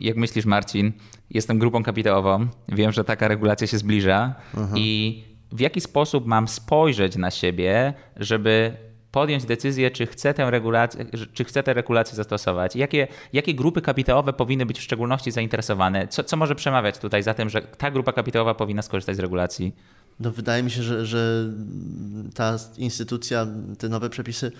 [0.00, 0.92] jak myślisz, Marcin,
[1.30, 4.74] jestem grupą kapitałową, wiem, że taka regulacja się zbliża Aha.
[4.76, 8.76] i w jaki sposób mam spojrzeć na siebie, żeby
[9.16, 12.76] podjąć decyzję, czy chcę tę regulację, czy chcę tę regulację zastosować?
[12.76, 16.08] Jakie, jakie grupy kapitałowe powinny być w szczególności zainteresowane?
[16.08, 19.74] Co, co może przemawiać tutaj za tym, że ta grupa kapitałowa powinna skorzystać z regulacji?
[20.20, 21.52] No, wydaje mi się, że, że
[22.34, 23.46] ta instytucja,
[23.78, 24.52] te nowe przepisy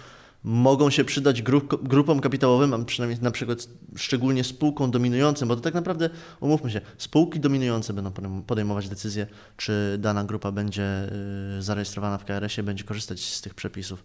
[0.47, 5.63] mogą się przydać grup, grupom kapitałowym, a przynajmniej na przykład szczególnie spółkom dominującym, bo to
[5.63, 8.13] tak naprawdę, umówmy się, spółki dominujące będą
[8.47, 9.27] podejmować decyzję,
[9.57, 11.09] czy dana grupa będzie
[11.59, 14.05] y, zarejestrowana w KRS-ie, będzie korzystać z tych przepisów.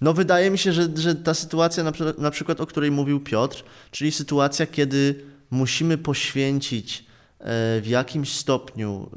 [0.00, 3.64] No wydaje mi się, że, że ta sytuacja na, na przykład, o której mówił Piotr,
[3.90, 7.04] czyli sytuacja, kiedy musimy poświęcić
[7.38, 7.44] e,
[7.80, 9.10] w jakimś stopniu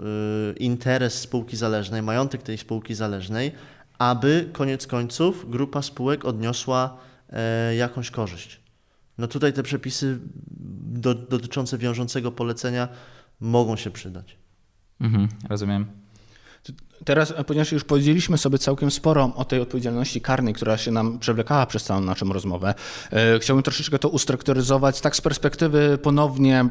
[0.53, 3.51] y, interes spółki zależnej, majątek tej spółki zależnej,
[3.99, 6.97] aby koniec końców grupa spółek odniosła
[7.29, 8.59] e, jakąś korzyść.
[9.17, 10.19] No tutaj te przepisy
[10.81, 12.87] do, dotyczące wiążącego polecenia
[13.39, 14.37] mogą się przydać.
[15.01, 15.85] Mhm, rozumiem.
[17.05, 21.65] Teraz, ponieważ już powiedzieliśmy sobie całkiem sporo o tej odpowiedzialności karnej, która się nam przewlekała
[21.65, 22.73] przez całą naszą rozmowę,
[23.11, 26.69] e, chciałbym troszeczkę to ustrukturyzować tak z perspektywy ponownie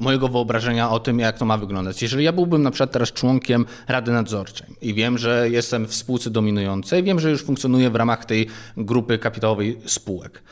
[0.00, 2.02] mojego wyobrażenia o tym, jak to ma wyglądać.
[2.02, 6.30] Jeżeli ja byłbym na przykład teraz członkiem Rady Nadzorczej i wiem, że jestem w spółce
[6.30, 10.42] dominującej, wiem, że już funkcjonuję w ramach tej grupy kapitałowej spółek.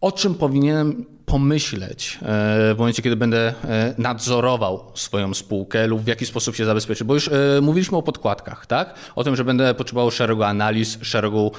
[0.00, 2.26] O czym powinienem pomyśleć e,
[2.74, 7.06] w momencie, kiedy będę e, nadzorował swoją spółkę lub w jaki sposób się zabezpieczyć?
[7.06, 8.94] Bo już e, mówiliśmy o podkładkach, tak?
[9.16, 11.52] O tym, że będę potrzebował szeregu analiz, szeregu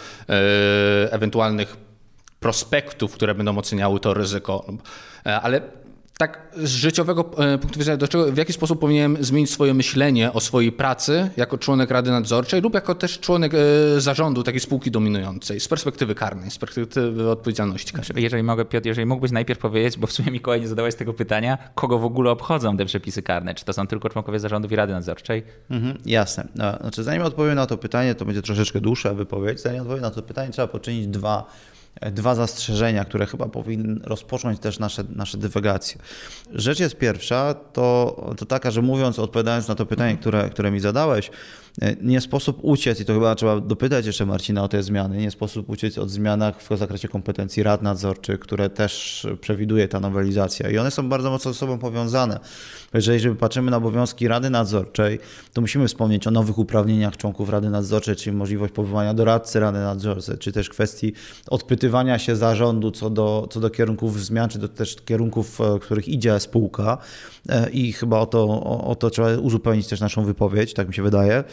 [1.12, 1.78] ewentualnych
[2.40, 4.66] prospektów, które będą oceniały to ryzyko.
[5.24, 5.62] Ale
[6.18, 10.34] tak z życiowego e, punktu widzenia, do czego, w jaki sposób powinienem zmienić swoje myślenie
[10.34, 14.92] o swojej pracy jako członek Rady Nadzorczej lub jako też członek e, zarządu takiej spółki
[14.92, 18.24] dominującej z perspektywy karnej, z perspektywy odpowiedzialności karnej.
[18.24, 21.58] Jeżeli mogę, Piotr, jeżeli mógłbyś najpierw powiedzieć, bo w sumie Mikołaj nie zadałeś tego pytania,
[21.76, 23.56] kogo w ogóle obchodzą te przepisy karne?
[23.56, 25.44] Czy to są tylko członkowie zarządu i Rady Nadzorczej?
[25.70, 26.48] Mhm, jasne.
[26.56, 29.62] No, znaczy, zanim odpowiem na to pytanie, to będzie troszeczkę dłuższa wypowiedź.
[29.62, 31.46] Zanim odpowiem na to pytanie, trzeba poczynić dwa
[32.12, 36.02] dwa zastrzeżenia, które chyba powinny rozpocząć też nasze, nasze dywagacje.
[36.54, 40.80] Rzecz jest pierwsza, to, to taka, że mówiąc, odpowiadając na to pytanie, które, które mi
[40.80, 41.32] zadałeś,
[42.02, 45.70] nie sposób uciec, i to chyba trzeba dopytać jeszcze Marcina o te zmiany, nie sposób
[45.70, 50.92] uciec od zmianach w zakresie kompetencji rad nadzorczych, które też przewiduje ta nowelizacja i one
[50.92, 52.40] są bardzo mocno ze sobą powiązane.
[52.94, 55.20] Jeżeli patrzymy na obowiązki Rady Nadzorczej,
[55.54, 60.38] to musimy wspomnieć o nowych uprawnieniach członków Rady Nadzorczej, czyli możliwość powołania doradcy Rady Nadzorczej,
[60.38, 61.14] czy też kwestii
[61.48, 61.87] odpytywania
[62.18, 66.40] się zarządu co do, co do kierunków zmian, czy do też kierunków, w których idzie
[66.40, 66.98] spółka
[67.50, 70.94] e, i chyba o to, o, o to trzeba uzupełnić też naszą wypowiedź, tak mi
[70.94, 71.44] się wydaje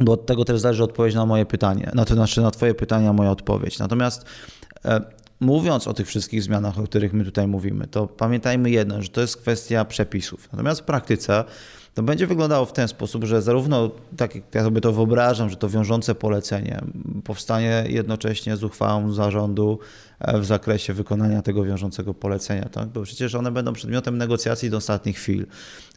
[0.00, 3.08] bo od tego też zależy odpowiedź na moje pytanie, na to znaczy na Twoje pytanie,
[3.08, 3.78] a moja odpowiedź.
[3.78, 4.24] Natomiast
[4.84, 5.00] e,
[5.40, 9.20] mówiąc o tych wszystkich zmianach, o których my tutaj mówimy, to pamiętajmy jedno, że to
[9.20, 10.48] jest kwestia przepisów.
[10.52, 11.44] Natomiast w praktyce
[11.94, 15.56] to będzie wyglądało w ten sposób, że zarówno, tak jak ja sobie to wyobrażam, że
[15.56, 16.80] to wiążące polecenie
[17.24, 19.78] powstanie jednocześnie z uchwałą zarządu
[20.34, 22.88] w zakresie wykonania tego wiążącego polecenia, tak?
[22.88, 25.46] bo przecież one będą przedmiotem negocjacji do ostatnich chwil.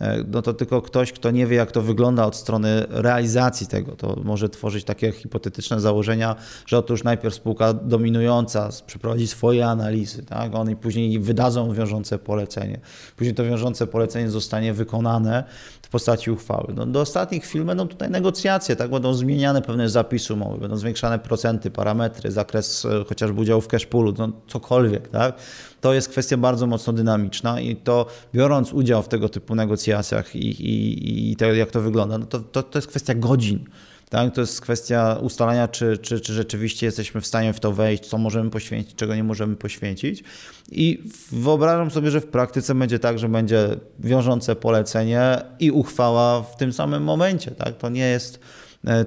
[0.02, 3.96] E, no to tylko ktoś, kto nie wie, jak to wygląda od strony realizacji tego,
[3.96, 10.56] to może tworzyć takie hipotetyczne założenia, że otóż najpierw spółka dominująca przeprowadzi swoje analizy, tak?
[10.56, 12.80] one później wydadzą wiążące polecenie.
[13.18, 15.44] Później to wiążące polecenie zostanie wykonane
[15.82, 16.74] w postaci uchwały.
[16.76, 18.92] No, do ostatnich chwil będą tutaj negocjacje, tak?
[18.92, 23.86] będą zmieniane pewne zapisy umowy, będą zwiększane procenty, parametry, zakres e, chociażby udziału w cash
[23.86, 25.08] poolu, no, cokolwiek.
[25.08, 25.36] Tak?
[25.82, 30.48] To jest kwestia bardzo mocno dynamiczna i to biorąc udział w tego typu negocjacjach i,
[30.48, 33.66] i, i to, jak to wygląda, no to, to, to jest kwestia godzin.
[34.10, 34.34] Tak?
[34.34, 38.18] To jest kwestia ustalania, czy, czy, czy rzeczywiście jesteśmy w stanie w to wejść, co
[38.18, 40.24] możemy poświęcić, czego nie możemy poświęcić.
[40.72, 41.02] I
[41.32, 46.74] wyobrażam sobie, że w praktyce będzie tak, że będzie wiążące polecenie i uchwała w tym
[46.74, 47.52] samym momencie.
[47.52, 47.78] Tak?
[47.78, 48.40] To nie jest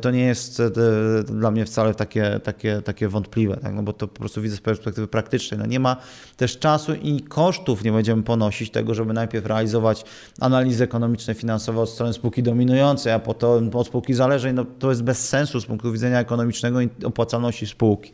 [0.01, 0.71] to nie jest e,
[1.25, 3.75] dla mnie wcale takie, takie, takie wątpliwe, tak?
[3.75, 5.61] no bo to po prostu widzę z perspektywy praktycznej.
[5.61, 5.97] No nie ma
[6.37, 10.05] też czasu i kosztów nie będziemy ponosić tego, żeby najpierw realizować
[10.41, 14.55] analizy ekonomiczne, finansowe od strony spółki dominującej, a potem od spółki zależnej.
[14.55, 18.13] No to jest bez sensu z punktu widzenia ekonomicznego i opłacalności spółki.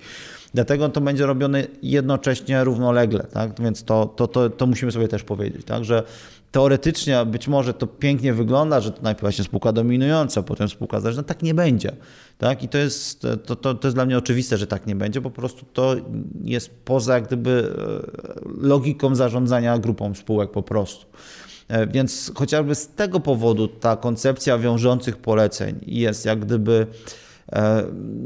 [0.54, 3.60] Dlatego to będzie robione jednocześnie, równolegle, tak?
[3.60, 5.84] więc to, to, to, to musimy sobie też powiedzieć, tak?
[5.84, 6.02] że
[6.54, 11.22] teoretycznie być może to pięknie wygląda, że to najpierw właśnie spółka dominująca, potem spółka zależna.
[11.22, 11.96] Tak nie będzie.
[12.38, 12.62] Tak?
[12.62, 15.20] I to jest, to, to, to jest dla mnie oczywiste, że tak nie będzie.
[15.20, 15.96] Po prostu to
[16.44, 17.74] jest poza jak gdyby
[18.28, 21.06] e, logiką zarządzania grupą spółek po prostu.
[21.68, 26.86] E, więc chociażby z tego powodu ta koncepcja wiążących poleceń jest jak gdyby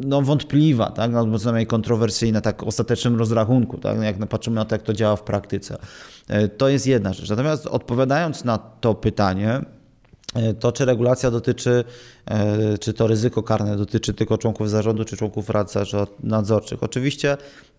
[0.04, 1.14] no, wątpliwa, tak?
[1.14, 4.02] albo przynajmniej kontrowersyjna tak w ostatecznym rozrachunku, tak?
[4.02, 5.78] jak patrzymy na to, jak to działa w praktyce.
[6.28, 7.30] E, to jest jedna rzecz.
[7.30, 9.77] Natomiast odpowiadając na to pytanie, e,
[10.60, 11.84] to czy regulacja dotyczy,
[12.80, 15.74] czy to ryzyko karne dotyczy tylko członków zarządu, czy członków rad
[16.22, 16.82] nadzorczych?
[16.82, 17.36] Oczywiście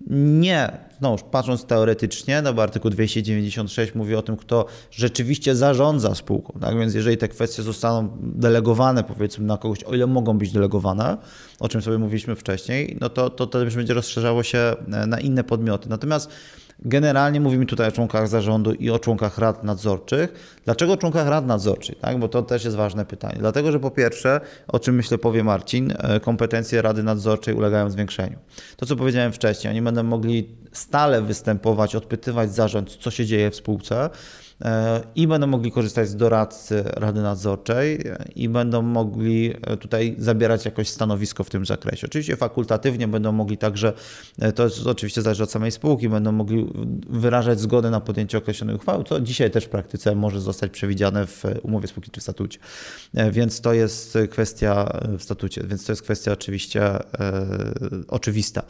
[0.10, 0.78] nie.
[1.02, 6.60] No, patrząc teoretycznie, no bo artykuł 296 mówi o tym, kto rzeczywiście zarządza spółką.
[6.60, 11.18] Tak więc jeżeli te kwestie zostaną delegowane, powiedzmy, na kogoś, o ile mogą być delegowane,
[11.60, 15.44] o czym sobie mówiliśmy wcześniej, no to, to, to też będzie rozszerzało się na inne
[15.44, 15.90] podmioty.
[15.90, 16.30] Natomiast
[16.86, 20.60] Generalnie mówimy tutaj o członkach zarządu i o członkach rad nadzorczych.
[20.66, 22.00] Dlaczego o członkach rad nadzorczych?
[22.00, 22.20] Tak?
[22.20, 23.36] Bo to też jest ważne pytanie.
[23.40, 28.38] Dlatego, że po pierwsze, o czym myślę powie Marcin, e, kompetencje rady nadzorczej ulegają zwiększeniu.
[28.78, 33.56] To, co powiedziałem wcześniej, oni będą mogli stale występować, odpytywać zarząd, co się dzieje w
[33.56, 34.10] spółce
[35.16, 38.00] i będą mogli korzystać z doradcy Rady Nadzorczej
[38.36, 42.08] i będą mogli e, tutaj zabierać jakoś stanowisko w tym zakresie.
[42.08, 43.94] Oczywiście fakultatywnie będą mogli także,
[44.40, 46.68] e, to jest oczywiście zależy od samej spółki, będą mogli
[47.10, 51.44] wyrażać zgodę na podjęcie określonej uchwały, co dzisiaj też w praktyce może zostać przewidziane w
[51.64, 52.60] umowie spółki czy w statucie.
[53.14, 57.02] E, więc to jest kwestia w statucie, więc to jest kwestia oczywiście e,
[58.08, 58.64] oczywista.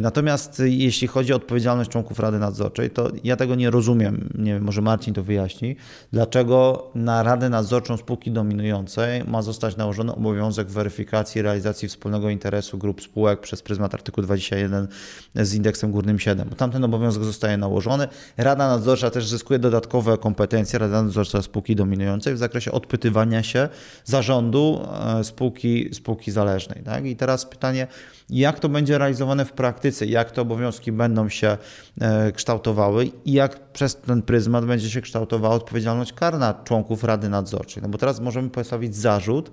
[0.00, 4.28] Natomiast jeśli chodzi o odpowiedzialność członków Rady Nadzorczej, to ja tego nie rozumiem.
[4.38, 5.76] Nie wiem, może Marcin to to wyjaśni,
[6.12, 13.02] dlaczego na Radę Nadzorczą spółki dominującej ma zostać nałożony obowiązek weryfikacji realizacji wspólnego interesu grup
[13.02, 14.88] spółek przez pryzmat artykułu 21
[15.34, 16.48] z indeksem górnym 7.
[16.48, 18.08] Bo tamten obowiązek zostaje nałożony.
[18.36, 23.68] Rada Nadzorcza też zyskuje dodatkowe kompetencje, Rada Nadzorcza spółki dominującej w zakresie odpytywania się
[24.04, 24.86] zarządu
[25.20, 26.82] e, spółki, spółki zależnej.
[26.84, 27.06] Tak?
[27.06, 27.86] I teraz pytanie,
[28.30, 31.56] jak to będzie realizowane w praktyce, jak te obowiązki będą się
[32.00, 37.82] e, kształtowały i jak przez ten pryzmat będzie się kształtowała odpowiedzialność karna członków Rady Nadzorczej.
[37.82, 39.50] No bo teraz możemy postawić zarzut,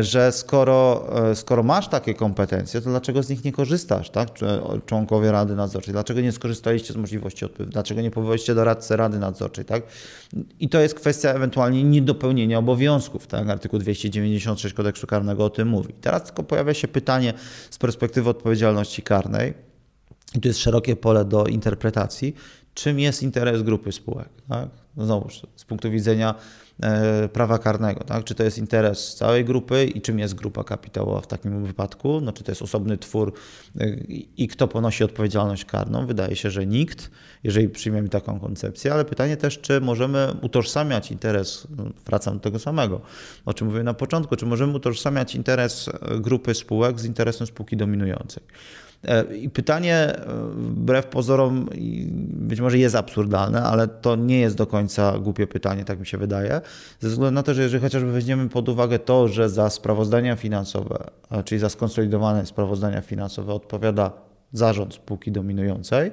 [0.00, 4.28] że skoro, e, skoro masz takie kompetencje, to dlaczego z nich nie korzystasz, tak?
[4.86, 9.64] Członkowie Rady Nadzorczej, dlaczego nie skorzystaliście z możliwości odpowiedzi, dlaczego nie powołaliście doradcy Rady Nadzorczej,
[9.64, 9.82] tak?
[10.60, 13.48] I to jest kwestia ewentualnie niedopełnienia obowiązków, tak?
[13.48, 15.94] Artykuł 296 kodeksu karnego o tym mówi.
[16.00, 17.34] Teraz tylko pojawia się pytanie
[17.70, 19.54] z perspektywy odpowiedzialności karnej,
[20.34, 22.34] i tu jest szerokie pole do interpretacji,
[22.76, 24.68] czym jest interes grupy spółek, tak?
[24.96, 26.34] No z punktu widzenia
[26.82, 28.04] E, prawa karnego.
[28.04, 28.24] Tak?
[28.24, 32.20] Czy to jest interes całej grupy i czym jest grupa kapitałowa w takim wypadku?
[32.20, 33.32] No, czy to jest osobny twór
[33.80, 33.88] e,
[34.36, 36.06] i kto ponosi odpowiedzialność karną?
[36.06, 37.10] Wydaje się, że nikt,
[37.44, 42.58] jeżeli przyjmiemy taką koncepcję, ale pytanie też, czy możemy utożsamiać interes, no, wracam do tego
[42.58, 43.00] samego,
[43.44, 48.42] o czym mówiłem na początku, czy możemy utożsamiać interes grupy spółek z interesem spółki dominującej.
[49.04, 50.24] E, I pytanie, e,
[50.56, 51.68] wbrew pozorom,
[52.28, 56.18] być może jest absurdalne, ale to nie jest do końca głupie pytanie, tak mi się
[56.18, 56.60] wydaje.
[57.00, 61.04] Ze względu na to, że jeżeli chociażby weźmiemy pod uwagę to, że za sprawozdania finansowe,
[61.44, 64.12] czyli za skonsolidowane sprawozdania finansowe odpowiada
[64.52, 66.10] zarząd spółki dominującej,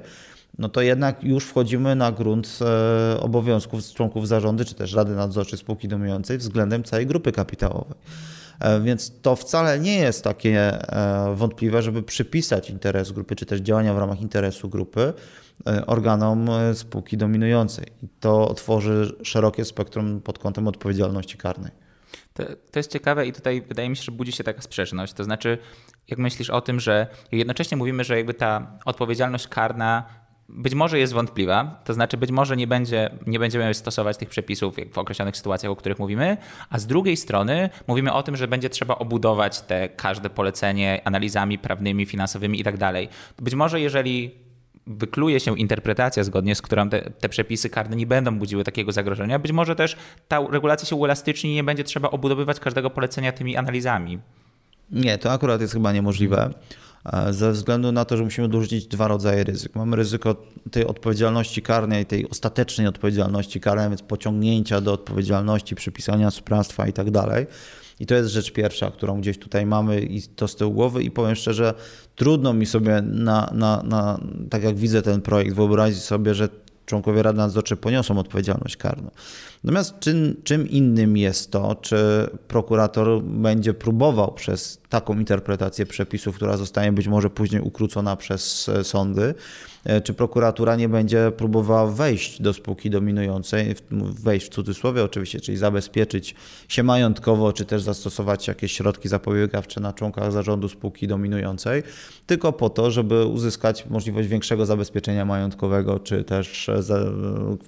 [0.58, 5.58] no to jednak już wchodzimy na grunt e, obowiązków członków zarządu, czy też Rady Nadzorczej
[5.58, 7.98] spółki dominującej względem całej grupy kapitałowej.
[8.60, 13.60] E, więc to wcale nie jest takie e, wątpliwe, żeby przypisać interes grupy, czy też
[13.60, 15.12] działania w ramach interesu grupy
[15.66, 17.86] e, organom spółki dominującej.
[18.02, 21.72] I to otworzy szerokie spektrum pod kątem odpowiedzialności karnej.
[22.34, 25.12] To, to, jest ciekawe i tutaj wydaje mi się, że budzi się taka sprzeczność.
[25.12, 25.58] To znaczy,
[26.08, 30.04] jak myślisz o tym, że jednocześnie mówimy, że jakby ta odpowiedzialność karna
[30.48, 34.76] być może jest wątpliwa, to znaczy być może nie, będzie, nie będziemy stosować tych przepisów
[34.92, 36.36] w określonych sytuacjach, o których mówimy,
[36.70, 41.58] a z drugiej strony mówimy o tym, że będzie trzeba obudować te każde polecenie analizami
[41.58, 42.74] prawnymi, finansowymi i tak.
[43.38, 44.34] Być może jeżeli
[44.86, 49.38] wykluje się interpretacja, zgodnie z którą te, te, przepisy karne nie będą budziły takiego zagrożenia,
[49.38, 49.96] być może też
[50.28, 54.18] ta regulacja się uelastyczni i nie będzie trzeba obudowywać każdego polecenia tymi analizami.
[54.90, 56.50] Nie, to akurat jest chyba niemożliwe
[57.30, 59.74] ze względu na to, że musimy dorzucić dwa rodzaje ryzyk.
[59.74, 60.36] Mamy ryzyko
[60.70, 67.10] tej odpowiedzialności karnej, tej ostatecznej odpowiedzialności karnej, więc pociągnięcia do odpowiedzialności, przypisania sprawstwa i tak
[67.10, 67.46] dalej.
[68.00, 71.10] I to jest rzecz pierwsza, którą gdzieś tutaj mamy i to z tyłu głowy i
[71.10, 71.74] powiem szczerze,
[72.16, 76.48] trudno mi sobie na, na, na tak jak widzę ten projekt, wyobrazić sobie, że
[76.86, 79.10] członkowie Rady Nadzorczej poniosą odpowiedzialność karną.
[79.64, 81.96] Natomiast czym, czym innym jest to, czy
[82.48, 88.84] prokurator będzie próbował przez taką interpretację przepisów, która zostanie być może później ukrócona przez e,
[88.84, 89.34] sądy,
[90.04, 93.74] czy prokuratura nie będzie próbowała wejść do spółki dominującej,
[94.22, 96.34] wejść w cudzysłowie oczywiście, czyli zabezpieczyć
[96.68, 101.82] się majątkowo, czy też zastosować jakieś środki zapobiegawcze na członkach zarządu spółki dominującej,
[102.26, 106.82] tylko po to, żeby uzyskać możliwość większego zabezpieczenia majątkowego, czy też e,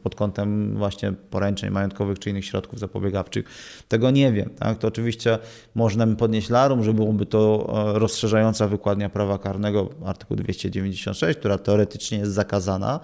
[0.02, 3.46] pod kątem właśnie poręczeń majątkowych czy innych środków zapobiegawczych.
[3.88, 4.50] Tego nie wiem.
[4.58, 4.78] Tak?
[4.78, 5.38] To oczywiście
[5.74, 12.05] można podnieść larum, że byłoby to e, rozszerzająca wykładnia prawa karnego artykuł 296, która teoretycznie
[12.14, 13.00] jest zakazana,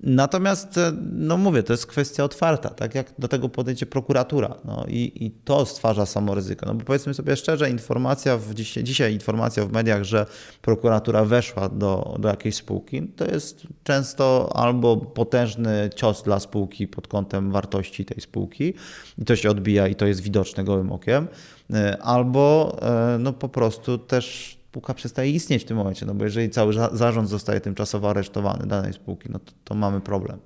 [0.00, 4.54] Natomiast, e, no mówię, to jest kwestia otwarta, tak jak do tego podejdzie prokuratura.
[4.64, 6.66] No i, i to stwarza samo ryzyko.
[6.66, 10.26] No bo powiedzmy sobie szczerze, informacja w dzisiaj, dzisiaj informacja w mediach, że
[10.62, 17.08] prokuratura weszła do, do jakiejś spółki, to jest często albo potężny cios dla spółki pod
[17.08, 18.74] kątem wartości tej spółki
[19.18, 21.28] i to się odbija i to jest widoczne gołym okiem,
[21.72, 26.24] e, albo e, no po prostu też spółka przestaje istnieć w tym momencie, no bo
[26.24, 30.38] jeżeli cały zarząd zostaje tymczasowo aresztowany danej spółki, no to, to mamy problem.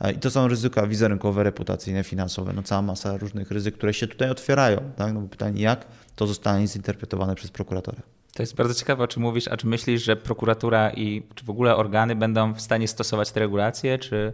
[0.00, 4.06] E, I to są ryzyka wizerunkowe, reputacyjne, finansowe, no cała masa różnych ryzyk, które się
[4.06, 4.78] tutaj otwierają.
[4.96, 5.14] Tak?
[5.14, 5.86] No bo pytanie, jak
[6.16, 8.02] to zostanie zinterpretowane przez prokuratora?
[8.34, 11.50] To jest bardzo ciekawe, o czym mówisz, a czy myślisz, że prokuratura i czy w
[11.50, 14.32] ogóle organy będą w stanie stosować te regulacje, czy...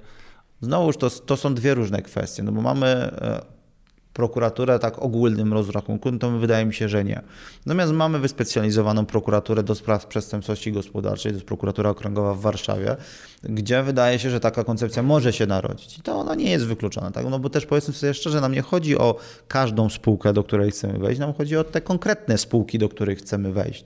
[0.61, 3.43] Znowuż to, to są dwie różne kwestie, no bo mamy e,
[4.13, 7.23] prokuraturę tak ogólnym rozrachunku, no to wydaje mi się, że nie.
[7.67, 12.97] Natomiast mamy wyspecjalizowaną prokuraturę do spraw przestępczości gospodarczej, to jest prokuratura okręgowa w Warszawie,
[13.43, 15.99] gdzie wydaje się, że taka koncepcja może się narodzić.
[15.99, 17.26] I to ona nie jest wykluczona, tak?
[17.30, 19.16] no bo też powiedzmy sobie szczerze, nam nie chodzi o
[19.49, 23.53] każdą spółkę, do której chcemy wejść, nam chodzi o te konkretne spółki, do których chcemy
[23.53, 23.84] wejść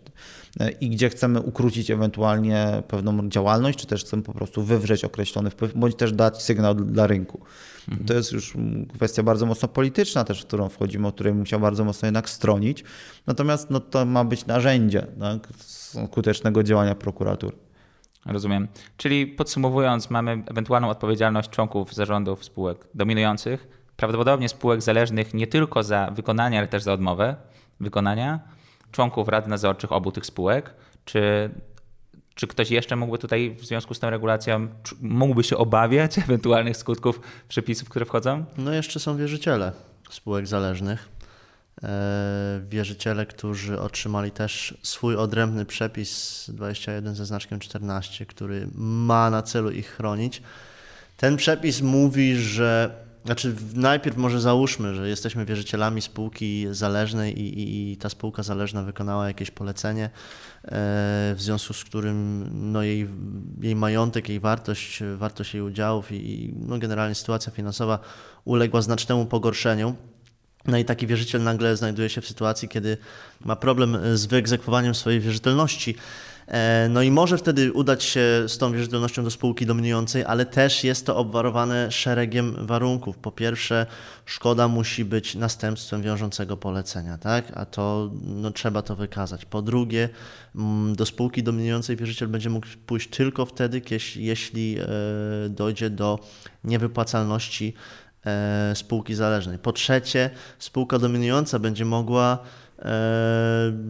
[0.81, 5.75] i gdzie chcemy ukrócić ewentualnie pewną działalność, czy też chcemy po prostu wywrzeć określony wpływ,
[5.75, 7.41] bądź też dać sygnał dla rynku.
[8.07, 8.55] To jest już
[8.95, 12.85] kwestia bardzo mocno polityczna też, w którą wchodzimy, o której musiał bardzo mocno jednak stronić.
[13.27, 17.66] Natomiast no, to ma być narzędzie tak, skutecznego działania prokuratury.
[18.27, 18.69] Rozumiem.
[18.97, 26.11] Czyli podsumowując, mamy ewentualną odpowiedzialność członków zarządów spółek dominujących, prawdopodobnie spółek zależnych nie tylko za
[26.11, 27.37] wykonanie, ale też za odmowę
[27.81, 28.41] wykonania,
[28.93, 30.75] członków rad nadzorczych obu tych spółek.
[31.05, 31.51] Czy
[32.35, 34.69] Czy ktoś jeszcze mógłby tutaj w związku z tą regulacją,
[35.01, 38.45] mógłby się obawiać ewentualnych skutków przepisów, które wchodzą?
[38.59, 39.73] No jeszcze są wierzyciele
[40.11, 41.09] spółek zależnych.
[41.83, 49.43] E, wierzyciele, którzy otrzymali też swój odrębny przepis 21 ze znaczkiem 14, który ma na
[49.43, 50.43] celu ich chronić.
[51.17, 52.91] Ten przepis mówi, że
[53.27, 58.83] znaczy, najpierw może załóżmy, że jesteśmy wierzycielami spółki zależnej i, i, i ta spółka zależna
[58.83, 60.11] wykonała jakieś polecenie, e,
[61.35, 63.09] w związku z którym no, jej,
[63.61, 67.99] jej majątek, jej wartość, wartość jej udziałów i no, generalnie sytuacja finansowa
[68.45, 69.97] uległa znacznemu pogorszeniu.
[70.69, 72.97] No i taki wierzyciel nagle znajduje się w sytuacji, kiedy
[73.45, 75.97] ma problem z wyegzekwowaniem swojej wierzytelności.
[76.47, 80.85] E, no i może wtedy udać się z tą wierzytelnością do spółki dominującej, ale też
[80.85, 83.19] jest to obwarowane szeregiem warunków.
[83.19, 83.87] Po pierwsze,
[84.25, 87.45] szkoda musi być następstwem wiążącego polecenia, tak?
[87.55, 89.45] a to no, trzeba to wykazać.
[89.45, 90.09] Po drugie,
[90.57, 93.83] mm, do spółki dominującej wierzyciel będzie mógł pójść tylko wtedy,
[94.17, 94.87] jeśli e,
[95.49, 96.19] dojdzie do
[96.65, 98.06] niewypłacalności e,
[98.75, 99.59] spółki zależnej.
[99.59, 102.66] Po trzecie, spółka dominująca będzie mogła E,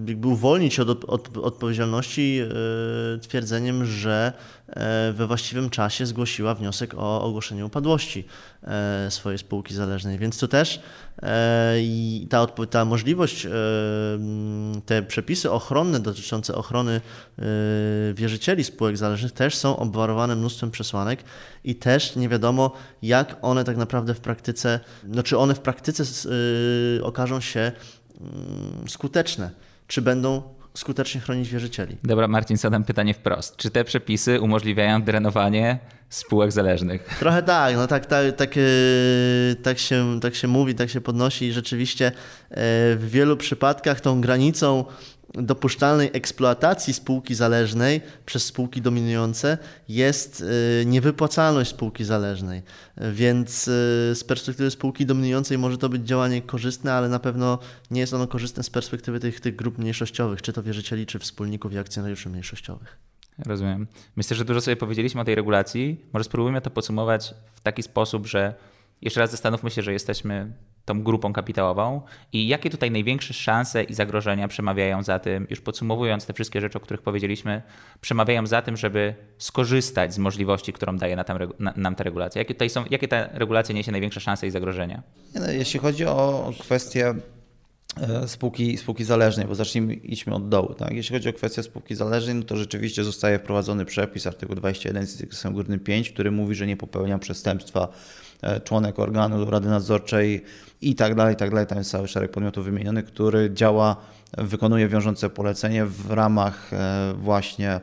[0.06, 4.32] jakby uwolnić od, od odpowiedzialności e, twierdzeniem, że
[4.68, 8.24] e, we właściwym czasie zgłosiła wniosek o ogłoszenie upadłości
[9.10, 10.18] swojej spółki zależnej.
[10.18, 10.80] Więc to też
[11.78, 13.46] i ta, ta możliwość,
[14.86, 17.00] te przepisy ochronne dotyczące ochrony
[18.14, 21.24] wierzycieli spółek zależnych też są obwarowane mnóstwem przesłanek
[21.64, 22.72] i też nie wiadomo,
[23.02, 26.04] jak one tak naprawdę w praktyce, no czy one w praktyce
[27.02, 27.72] okażą się
[28.86, 29.50] skuteczne,
[29.86, 30.42] czy będą
[30.74, 31.96] skutecznie chronić wierzycieli.
[32.04, 33.56] Dobra, Marcin, zadam pytanie wprost.
[33.56, 35.78] Czy te przepisy umożliwiają drenowanie
[36.10, 37.16] spółek zależnych?
[37.18, 38.54] Trochę tak, no tak, tak, tak,
[39.62, 42.12] tak, się, tak się mówi, tak się podnosi i rzeczywiście e,
[42.96, 44.84] w wielu przypadkach tą granicą
[45.36, 49.58] dopuszczalnej eksploatacji spółki zależnej przez spółki dominujące
[49.88, 52.62] jest y, niewypłacalność spółki zależnej.
[53.12, 53.70] Więc y,
[54.14, 57.58] z perspektywy spółki dominującej może to być działanie korzystne, ale na pewno
[57.90, 61.72] nie jest ono korzystne z perspektywy tych, tych grup mniejszościowych, czy to wierzycieli, czy wspólników
[61.72, 62.98] i akcjonariuszy mniejszościowych.
[63.38, 63.86] Rozumiem.
[64.16, 66.00] Myślę, że dużo sobie powiedzieliśmy o tej regulacji.
[66.12, 68.54] Może spróbujmy to podsumować w taki sposób, że
[69.02, 70.52] jeszcze raz zastanówmy się, że jesteśmy
[70.86, 72.00] tą grupą kapitałową
[72.32, 76.78] i jakie tutaj największe szanse i zagrożenia przemawiają za tym, już podsumowując te wszystkie rzeczy,
[76.78, 77.62] o których powiedzieliśmy,
[78.00, 81.16] przemawiają za tym, żeby skorzystać z możliwości, którą daje
[81.76, 82.38] nam ta regulacja.
[82.38, 85.02] Jakie, tutaj są, jakie ta regulacja niesie największe szanse i zagrożenia?
[85.34, 87.14] No, jeśli chodzi o kwestię
[88.00, 90.74] e, spółki, spółki zależnej, bo zacznijmy, idźmy od dołu.
[90.74, 90.92] Tak?
[90.92, 95.46] Jeśli chodzi o kwestię spółki zależnej, no to rzeczywiście zostaje wprowadzony przepis, artykuł 21 z
[95.52, 97.88] górnym 5, który mówi, że nie popełnia przestępstwa
[98.64, 100.44] członek organu Rady Nadzorczej
[100.80, 101.66] i tak dalej, i tak dalej.
[101.66, 103.96] Tam jest cały szereg podmiotów wymienionych, który działa,
[104.38, 107.80] wykonuje wiążące polecenie w ramach e, właśnie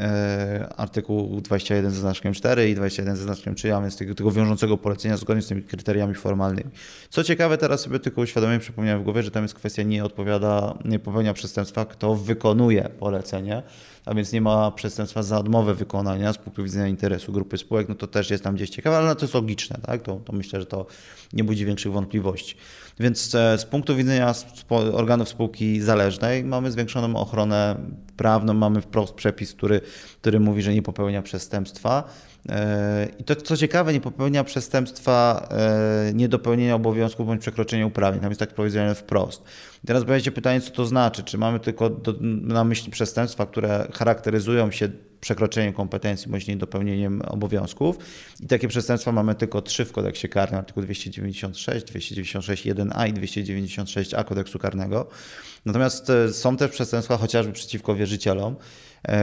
[0.00, 4.32] e, artykułu 21 ze znaczkiem 4 i 21 ze znaczkiem 3, a więc tego, tego
[4.32, 6.70] wiążącego polecenia zgodnie z tymi kryteriami formalnymi.
[7.10, 10.78] Co ciekawe, teraz sobie tylko uświadomiłem, przypomniałem w głowie, że tam jest kwestia nie odpowiada,
[10.84, 13.62] nie popełnia przestępstwa, kto wykonuje polecenie
[14.06, 17.94] a więc nie ma przestępstwa za odmowę wykonania z punktu widzenia interesu grupy spółek, no
[17.94, 20.02] to też jest tam gdzieś ciekawe, ale to jest logiczne, tak?
[20.02, 20.86] To, to myślę, że to
[21.32, 22.56] nie budzi większych wątpliwości.
[23.00, 24.34] Więc e, z punktu widzenia
[24.92, 27.76] organów spółki zależnej mamy zwiększoną ochronę
[28.16, 29.80] prawną, mamy wprost przepis, który,
[30.20, 32.04] który mówi, że nie popełnia przestępstwa.
[32.48, 38.20] E, I to, co ciekawe, nie popełnia przestępstwa e, niedopełnienia obowiązków bądź przekroczenia uprawnień.
[38.20, 39.42] Tam jest tak powiedziane wprost.
[39.84, 41.22] I teraz będzie pytanie, co to znaczy?
[41.22, 44.88] Czy mamy tylko do, na myśli przestępstwa, które charakteryzują się
[45.20, 47.98] przekroczeniem kompetencji bądź niedopełnieniem obowiązków.
[48.40, 54.24] I takie przestępstwa mamy tylko trzy w kodeksie karnym, artykuł 296, 296 1a i 296a
[54.24, 55.08] kodeksu karnego.
[55.64, 58.56] Natomiast e, są też przestępstwa chociażby przeciwko wierzycielom,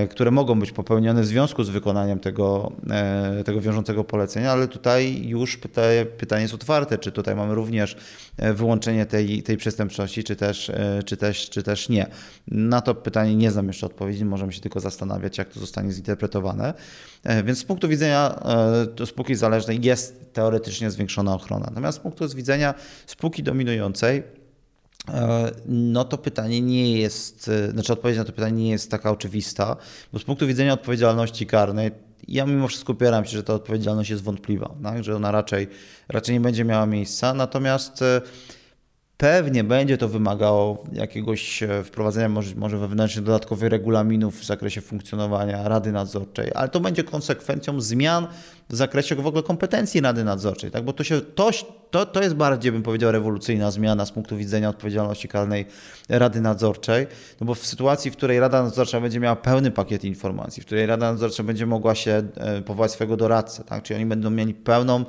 [0.10, 5.28] które mogą być popełnione w związku z wykonaniem tego, e, tego wiążącego polecenia, ale tutaj
[5.28, 5.58] już
[6.18, 7.98] pytanie, jest otwarte, czy tutaj mamy również
[8.38, 10.72] e, wyłączenie tej, tej przestępczości, czy też,
[11.06, 12.08] czy, też, czy też nie.
[12.48, 16.74] Na to pytanie nie znam jeszcze odpowiedzi, możemy się tylko zastanawiać, jak to zostanie zinterpretowane.
[17.46, 18.40] Więc z punktu widzenia
[19.06, 21.66] spółki zależnej jest teoretycznie zwiększona ochrona.
[21.66, 22.74] Natomiast z punktu widzenia
[23.06, 24.43] spółki dominującej, E,
[25.66, 29.76] no to pytanie nie jest, e, znaczy odpowiedź na to pytanie nie jest taka oczywista,
[30.14, 31.92] bo z punktu widzenia odpowiedzialności karnej
[32.28, 35.04] ja mimo wszystko upieram się, że ta odpowiedzialność jest wątpliwa, tak?
[35.04, 35.68] że ona raczej,
[36.08, 38.22] raczej nie będzie miała miejsca, natomiast e,
[39.18, 45.68] Pewnie będzie to wymagało jakiegoś e, wprowadzenia może, może wewnętrznych dodatkowych regulaminów w zakresie funkcjonowania
[45.68, 48.28] Rady Nadzorczej, ale to będzie konsekwencją zmian
[48.70, 50.84] w zakresie w ogóle kompetencji Rady Nadzorczej, tak?
[50.84, 51.52] bo to, się, to,
[51.92, 55.66] to, to jest bardziej, bym powiedział, rewolucyjna zmiana z punktu widzenia odpowiedzialności karnej
[56.10, 57.08] Rady Nadzorczej,
[57.42, 60.86] no bo w sytuacji, w której Rada Nadzorcza będzie miała pełny pakiet informacji, w której
[60.86, 63.84] Rada Nadzorcza będzie mogła się e, powołać swojego doradcę, tak?
[63.84, 65.06] czyli oni będą mieli pełną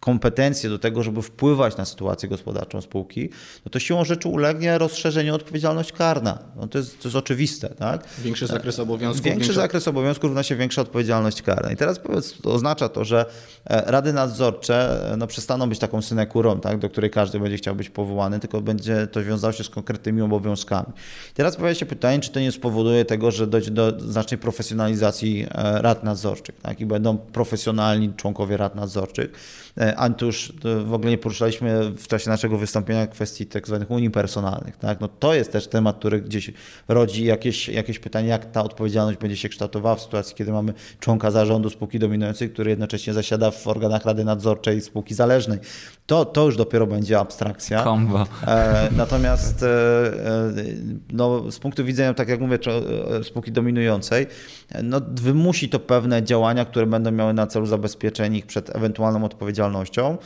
[0.00, 3.30] kompetencje do tego, żeby wpływać na sytuację gospodarczą spółki,
[3.64, 6.38] no to siłą rzeczy ulegnie rozszerzeniu odpowiedzialność karna.
[6.56, 7.68] No to, jest, to jest oczywiste.
[7.68, 8.04] Tak?
[8.18, 9.24] Większy zakres obowiązków.
[9.24, 9.60] Większy większa...
[9.60, 11.72] zakres obowiązków równa się większa odpowiedzialność karna.
[11.72, 12.00] I teraz
[12.42, 13.26] to oznacza to, że
[13.64, 17.74] e, rady nadzorcze e, no, przestaną być taką synekurą, tak, do której każdy będzie chciał
[17.74, 20.92] być powołany, tylko będzie to wiązało się z konkretnymi obowiązkami.
[21.32, 25.46] I teraz pojawia się pytanie, czy to nie spowoduje tego, że dojdzie do znacznej profesjonalizacji
[25.50, 26.80] e, rad nadzorczych tak?
[26.80, 29.32] i będą profesjonalni członkowie rad nadzorczych
[29.96, 30.52] Antusz,
[30.84, 34.76] w ogóle nie poruszaliśmy w czasie naszego wystąpienia kwestii tak zwanych unii personalnych.
[34.76, 35.00] Tak?
[35.00, 36.52] No to jest też temat, który gdzieś
[36.88, 41.30] rodzi jakieś, jakieś pytanie, jak ta odpowiedzialność będzie się kształtowała w sytuacji, kiedy mamy członka
[41.30, 45.58] zarządu spółki dominującej, który jednocześnie zasiada w organach Rady Nadzorczej spółki zależnej.
[46.06, 47.82] To, to już dopiero będzie abstrakcja.
[47.82, 48.26] Kombo.
[48.46, 50.52] E, natomiast e, e
[51.12, 52.58] no, z punktu widzenia, tak jak mówię,
[53.20, 54.26] e, spółki dominującej,
[54.82, 60.18] no, wymusi to pewne działania, które będą miały na celu zabezpieczenie ich przed ewentualną odpowiedzialnością.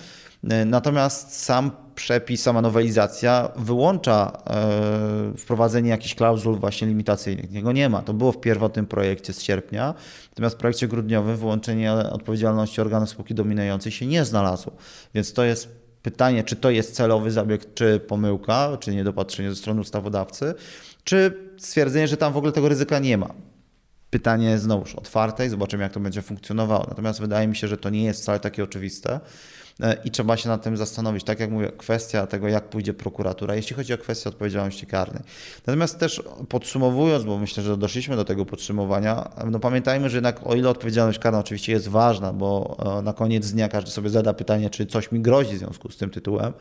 [0.50, 7.50] E, natomiast sam przepis, sama nowelizacja wyłącza e, wprowadzenie jakichś klauzul właśnie limitacyjnych.
[7.50, 8.02] Niego nie ma.
[8.02, 9.94] To było w pierwotnym projekcie z sierpnia,
[10.30, 14.72] natomiast w projekcie grudniowym wyłączenie odpowiedzialności organów spółki dominującej się nie znalazło.
[15.14, 15.68] Więc to jest
[16.02, 20.54] pytanie, czy to jest celowy zabieg, czy pomyłka, czy niedopatrzenie ze strony ustawodawcy,
[21.04, 23.34] czy stwierdzenie, że tam w ogóle tego ryzyka nie ma
[24.12, 26.86] pytanie znowuż otwarte i zobaczymy, jak to będzie funkcjonowało.
[26.88, 29.20] Natomiast wydaje mi się, że to nie jest wcale takie oczywiste
[30.04, 31.24] i trzeba się nad tym zastanowić.
[31.24, 35.22] Tak jak mówię, kwestia tego, jak pójdzie prokuratura, jeśli chodzi o kwestię odpowiedzialności karnej.
[35.66, 40.54] Natomiast też podsumowując, bo myślę, że doszliśmy do tego podsumowania, no pamiętajmy, że jednak o
[40.54, 44.70] ile odpowiedzialność karna oczywiście jest ważna, bo e, na koniec dnia każdy sobie zada pytanie,
[44.70, 46.52] czy coś mi grozi w związku z tym tytułem,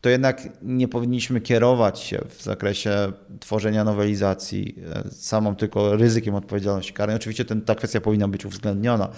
[0.00, 6.92] to jednak nie powinniśmy kierować się w zakresie tworzenia nowelizacji e, samą tylko ryzykiem odpowiedzialności
[6.92, 7.16] karnej.
[7.16, 9.08] Oczywiście ten, ta kwestia powinna być uwzględniona.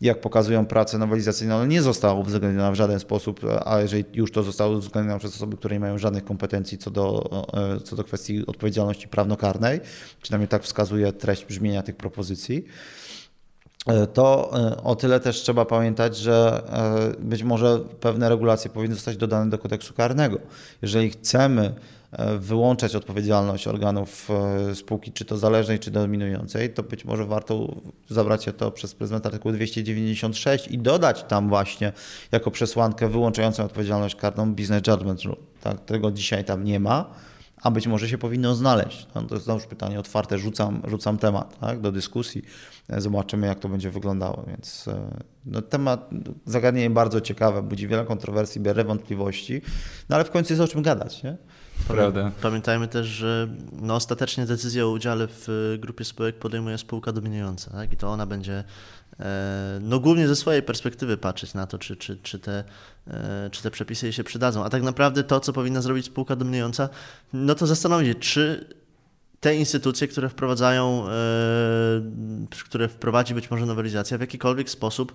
[0.00, 4.42] Jak pokazują prace nowelizacyjne, ona nie została uwzględniona w żaden sposób, a jeżeli już to
[4.42, 8.46] zostało uwzględnione przez osoby, które nie mają żadnych kompetencji co do, e, co do kwestii
[8.46, 9.80] odpowiedzialności prawnokarnej,
[10.22, 12.64] przynajmniej tak wskazuje treść brzmienia tych propozycji,
[13.86, 16.62] E, to e, o tyle też trzeba pamiętać, że
[17.18, 20.38] być może pewne regulacje powinny zostać dodane do kodeksu karnego.
[20.82, 21.74] Jeżeli chcemy
[22.38, 24.28] wyłączać odpowiedzialność organów
[24.74, 27.74] spółki, czy to zależnej, czy dominującej, to być może warto
[28.08, 31.92] zabrać się to przez pryzmat artykułu 296 i dodać tam właśnie
[32.32, 35.36] jako przesłankę wyłączającą odpowiedzialność karną business judgment rule.
[35.60, 35.84] Tak?
[35.84, 37.10] Tego dzisiaj tam nie ma
[37.62, 39.06] a być może się powinno znaleźć.
[39.14, 42.42] No, to jest znowu pytanie otwarte, rzucam, rzucam temat tak, do dyskusji,
[42.98, 45.10] zobaczymy jak to będzie wyglądało, więc e,
[45.46, 46.10] no, temat,
[46.46, 49.62] zagadnienie bardzo ciekawe, budzi wiele kontrowersji, wiele wątpliwości,
[50.08, 51.36] no ale w końcu jest o czym gadać, nie?
[51.88, 52.30] Prawda.
[52.42, 57.92] Pamiętajmy też, że no, ostatecznie decyzję o udziale w grupie spółek podejmuje spółka dominująca tak?
[57.92, 58.64] i to ona będzie
[59.20, 62.64] e, no, głównie ze swojej perspektywy patrzeć na to, czy, czy, czy, te,
[63.06, 64.64] e, czy te przepisy jej się przydadzą.
[64.64, 66.88] A tak naprawdę to, co powinna zrobić spółka dominująca,
[67.32, 68.66] no to zastanowić się, czy
[69.40, 71.04] te instytucje, które wprowadzają,
[72.64, 75.14] które wprowadzi być może nowelizacja, w jakikolwiek sposób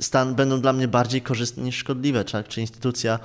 [0.00, 2.24] stan będą dla mnie bardziej korzystne niż szkodliwe.
[2.24, 2.48] Tak?
[2.48, 3.18] Czy instytucja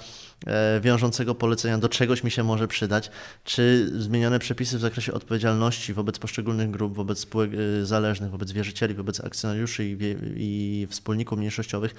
[0.47, 3.11] e, wiążącego polecenia do czegoś mi się może przydać,
[3.43, 8.93] czy zmienione przepisy w zakresie odpowiedzialności wobec poszczególnych grup, wobec spółek e, zależnych, wobec wierzycieli,
[8.93, 9.97] wobec akcjonariuszy i,
[10.37, 11.95] i wspólników mniejszościowych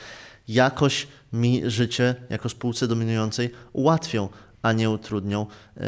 [0.49, 4.29] jakoś mi życie jako spółce dominującej ułatwią,
[4.65, 5.47] a nie utrudnią.
[5.77, 5.83] E,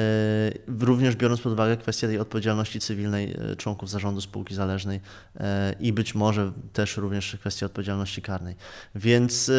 [0.66, 5.00] również biorąc pod uwagę kwestię tej odpowiedzialności cywilnej e, członków zarządu spółki zależnej
[5.36, 8.56] e, i być może też również kwestii odpowiedzialności karnej.
[8.94, 9.50] Więc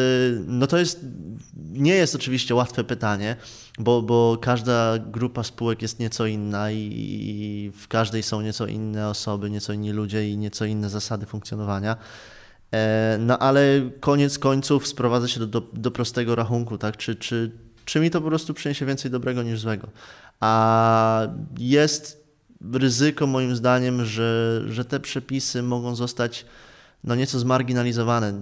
[0.46, 1.06] no to jest,
[1.56, 3.36] nie jest oczywiście łatwe pytanie,
[3.78, 9.50] bo, bo każda grupa spółek jest nieco inna i w każdej są nieco inne osoby,
[9.50, 11.96] nieco inni ludzie i nieco inne zasady funkcjonowania.
[13.18, 13.62] No ale
[14.00, 16.96] koniec końców sprowadza się do, do, do prostego rachunku, tak?
[16.96, 17.50] Czy, czy,
[17.88, 19.88] czy mi to po prostu przyniesie więcej dobrego niż złego.
[20.40, 21.26] A
[21.58, 22.24] jest
[22.72, 26.46] ryzyko moim zdaniem, że, że te przepisy mogą zostać
[27.04, 28.32] no nieco zmarginalizowane.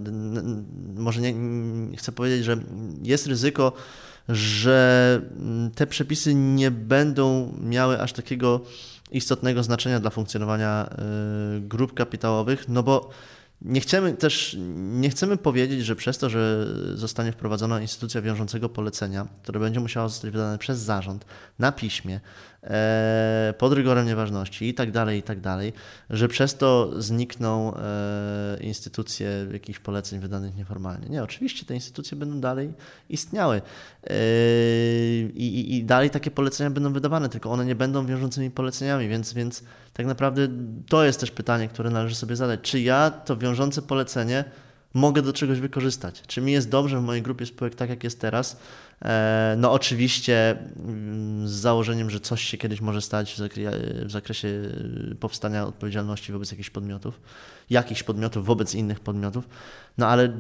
[0.95, 1.35] Może nie,
[1.97, 2.57] chcę powiedzieć, że
[3.03, 3.73] jest ryzyko,
[4.29, 5.21] że
[5.75, 8.61] te przepisy nie będą miały aż takiego
[9.13, 10.91] istotnego znaczenia dla funkcjonowania
[11.57, 13.11] y, grup kapitałowych, no bo
[13.63, 19.27] Nie chcemy też nie chcemy powiedzieć, że przez to, że zostanie wprowadzona instytucja wiążącego polecenia,
[19.43, 21.25] które będzie musiało zostać wydane przez zarząd
[21.59, 22.21] na piśmie,
[23.59, 25.73] pod rygorem nieważności i tak dalej, i tak dalej,
[26.11, 31.09] że przez to znikną e, instytucje jakichś poleceń wydanych nieformalnie.
[31.09, 32.73] Nie, oczywiście te instytucje będą dalej
[33.09, 34.15] istniały e,
[35.35, 39.63] i, i dalej takie polecenia będą wydawane, tylko one nie będą wiążącymi poleceniami, więc, więc
[39.93, 40.49] tak naprawdę
[40.89, 42.61] to jest też pytanie, które należy sobie zadać.
[42.63, 44.45] Czy ja to wiążące polecenie
[44.97, 46.23] mogę do czegoś wykorzystać?
[46.27, 48.61] Czy mi jest dobrze w mojej grupie spółek tak, jak jest teraz?
[49.05, 53.41] E, no oczywiście mm, z założeniem, że coś się kiedyś może stać
[54.05, 54.49] w zakresie
[55.21, 57.21] powstania odpowiedzialności wobec jakichś podmiotów,
[57.71, 59.49] jakichś podmiotów wobec innych podmiotów,
[59.99, 60.33] no ale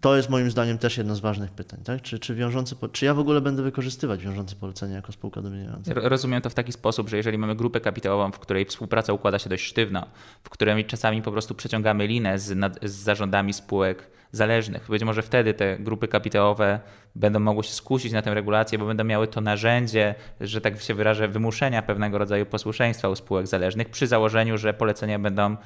[0.00, 2.02] to jest moim zdaniem też jedno z ważnych pytań, tak?
[2.02, 5.92] Czy, czy, wiążące, czy ja w ogóle będę wykorzystywać wiążące polecenie jako spółka dominująca?
[5.94, 9.50] Rozumiem to w taki sposób, że jeżeli mamy grupę kapitałową, w której współpraca układa się
[9.50, 10.06] dość sztywno,
[10.42, 15.22] w której czasami po prostu przeciągamy linę z, nad, z zarządami spółek zależnych, być może
[15.22, 16.80] wtedy te grupy kapitałowe
[17.14, 20.94] będą mogły się skusić na tę regulację, bo będą miały to narzędzie, że tak się
[20.94, 25.56] wyrażę, wymuszenia pewnego rodzaju posłuszeństwa u spółek zależnych przy założeniu, że polecenia będą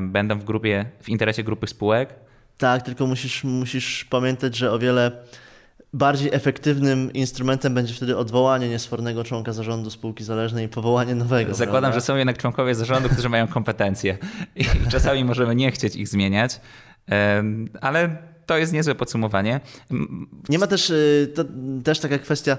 [0.00, 2.14] będą w grupie, w interesie grupy spółek.
[2.58, 5.12] Tak, tylko musisz, musisz pamiętać, że o wiele
[5.92, 11.54] bardziej efektywnym instrumentem będzie wtedy odwołanie niesfornego członka zarządu spółki zależnej i powołanie nowego.
[11.54, 12.00] Zakładam, prawda?
[12.00, 14.18] że są jednak członkowie zarządu, którzy mają kompetencje
[14.56, 16.60] i czasami możemy nie chcieć ich zmieniać,
[17.80, 18.16] ale
[18.46, 19.60] to jest niezłe podsumowanie.
[20.48, 21.44] Nie ma też, y, to
[21.84, 22.58] też taka kwestia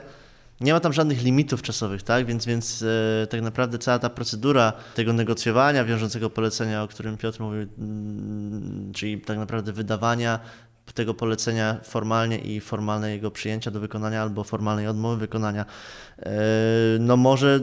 [0.63, 2.25] nie ma tam żadnych limitów czasowych, tak?
[2.25, 2.83] Więc, więc
[3.23, 8.91] e, tak naprawdę cała ta procedura tego negocjowania, wiążącego polecenia, o którym Piotr mówił, mm,
[8.93, 10.39] czyli tak naprawdę wydawania
[10.93, 15.65] tego polecenia formalnie i formalne jego przyjęcia do wykonania albo formalnej odmowy wykonania,
[16.19, 16.31] e,
[16.99, 17.59] no może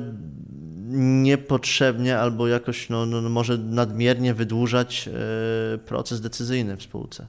[1.22, 7.26] niepotrzebnie albo jakoś no, no, może nadmiernie wydłużać e, proces decyzyjny w spółce.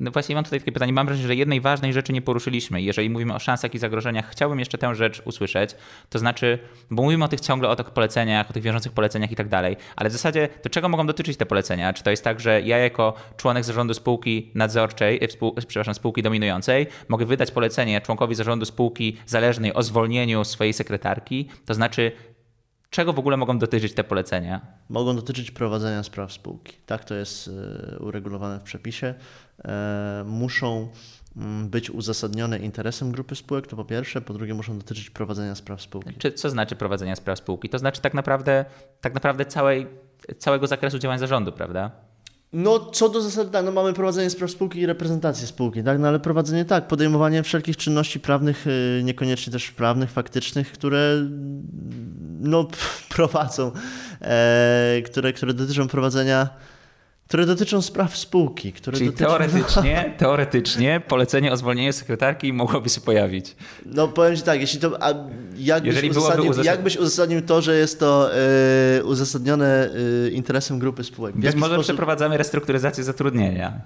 [0.00, 0.92] No właśnie mam tutaj takie pytanie.
[0.92, 2.82] Mam wrażenie, że jednej ważnej rzeczy nie poruszyliśmy.
[2.82, 5.70] Jeżeli mówimy o szansach i zagrożeniach, chciałbym jeszcze tę rzecz usłyszeć.
[6.10, 6.58] To znaczy,
[6.90, 9.76] bo mówimy o tych ciągle o tych poleceniach, o tych wiążących poleceniach i tak dalej,
[9.96, 11.92] ale w zasadzie to czego mogą dotyczyć te polecenia?
[11.92, 16.22] Czy to jest tak, że ja jako członek zarządu spółki nadzorczej, e, spół, przepraszam, spółki
[16.22, 21.48] dominującej, mogę wydać polecenie członkowi zarządu spółki zależnej o zwolnieniu swojej sekretarki?
[21.66, 22.12] To znaczy,
[22.90, 24.60] Czego w ogóle mogą dotyczyć te polecenia?
[24.88, 26.76] Mogą dotyczyć prowadzenia spraw spółki.
[26.86, 27.50] Tak to jest
[27.94, 29.14] e, uregulowane w przepisie.
[29.64, 30.88] E, muszą
[31.36, 35.82] mm, być uzasadnione interesem grupy spółek, to po pierwsze, po drugie muszą dotyczyć prowadzenia spraw
[35.82, 36.14] spółki.
[36.14, 37.68] Czy, co znaczy prowadzenia spraw spółki?
[37.68, 38.64] To znaczy tak naprawdę,
[39.00, 39.86] tak naprawdę całej,
[40.38, 42.09] całego zakresu działań zarządu, prawda?
[42.52, 46.08] No, co do zasady, tak, no mamy prowadzenie spraw spółki i reprezentację spółki, tak, no
[46.08, 51.26] ale prowadzenie tak, podejmowanie wszelkich czynności prawnych, y, niekoniecznie też prawnych, faktycznych, które
[52.40, 52.68] no,
[53.14, 53.72] prowadzą,
[54.20, 56.48] e, które, które dotyczą prowadzenia
[57.30, 58.72] które dotyczą spraw spółki.
[58.72, 59.30] Które Czyli dotyczą...
[59.30, 63.56] teoretycznie, teoretycznie polecenie o zwolnieniu sekretarki mogłoby się pojawić.
[63.86, 65.14] No powiem Ci tak, jeśli to, a
[65.56, 66.64] jakbyś, Jeżeli uzasadnił, uzasad...
[66.64, 68.30] jakbyś uzasadnił to, że jest to
[68.96, 69.90] yy, uzasadnione
[70.24, 71.36] yy, interesem grupy spółek?
[71.36, 71.84] Być może sposób...
[71.84, 73.80] przeprowadzamy restrukturyzację zatrudnienia.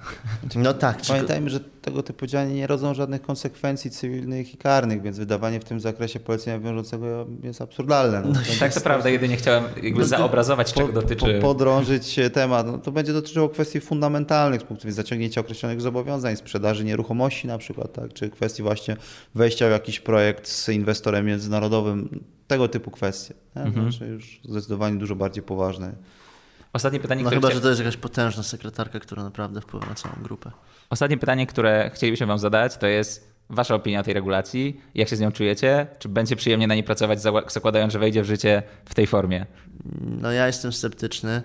[0.55, 0.99] No tak.
[1.09, 5.65] Pamiętajmy, że tego typu działania nie rodzą żadnych konsekwencji cywilnych i karnych, więc wydawanie w
[5.65, 8.21] tym zakresie polecenia wiążącego jest absurdalne.
[8.21, 11.39] No, no tak, to prawda, jedynie chciałem jakby no, zaobrazować, po, czego dotyczy.
[11.41, 12.67] Po, podrążyć temat.
[12.67, 17.59] No, to będzie dotyczyło kwestii fundamentalnych z punktu widzenia zaciągnięcia określonych zobowiązań, sprzedaży nieruchomości na
[17.59, 18.97] przykład, tak, czy kwestii właśnie
[19.35, 23.35] wejścia w jakiś projekt z inwestorem międzynarodowym, tego typu kwestie.
[23.55, 23.93] Mhm.
[23.93, 25.93] Znaczy już zdecydowanie dużo bardziej poważne.
[26.73, 29.95] Ostatnie pytanie, no które chyba, że to jest jakaś potężna sekretarka, która naprawdę wpływa na
[29.95, 30.51] całą grupę.
[30.91, 34.81] Ostatnie pytanie, które chcielibyśmy Wam zadać, to jest Wasza opinia o tej regulacji.
[34.95, 35.87] Jak się z nią czujecie?
[35.99, 37.19] Czy będzie przyjemnie na niej pracować,
[37.49, 39.47] zakładając, że wejdzie w życie w tej formie?
[40.01, 41.43] No ja jestem sceptyczny.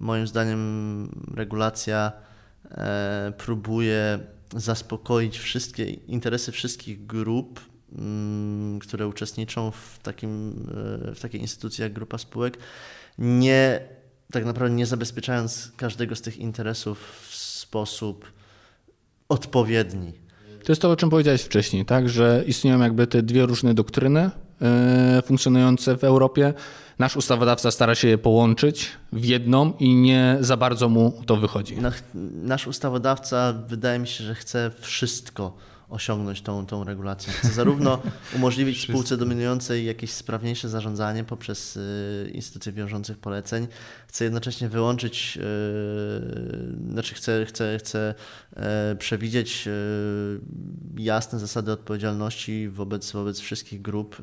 [0.00, 2.12] Moim zdaniem regulacja
[2.70, 4.18] e, próbuje
[4.56, 7.60] zaspokoić wszystkie interesy wszystkich grup,
[7.92, 10.66] mm, które uczestniczą w, takim,
[11.10, 12.58] e, w takiej instytucji jak grupa spółek,
[13.18, 13.80] nie
[14.32, 18.32] tak naprawdę nie zabezpieczając każdego z tych interesów w sposób
[19.28, 20.12] odpowiedni.
[20.64, 22.08] To jest to, o czym powiedziałeś wcześniej, tak?
[22.08, 24.30] że istnieją jakby te dwie różne doktryny
[25.24, 26.54] funkcjonujące w Europie.
[26.98, 31.76] Nasz ustawodawca stara się je połączyć w jedną i nie za bardzo mu to wychodzi.
[32.42, 35.52] Nasz ustawodawca wydaje mi się, że chce wszystko
[35.88, 37.32] osiągnąć tą, tą regulacją.
[37.32, 38.02] Chce zarówno
[38.36, 43.68] umożliwić spółce dominującej jakieś sprawniejsze zarządzanie poprzez y, instytucje wiążących poleceń,
[44.08, 45.38] chce jednocześnie wyłączyć,
[46.86, 48.14] y, znaczy chce, chce, chce
[48.98, 50.40] przewidzieć y,
[50.96, 54.22] jasne zasady odpowiedzialności wobec, wobec wszystkich grup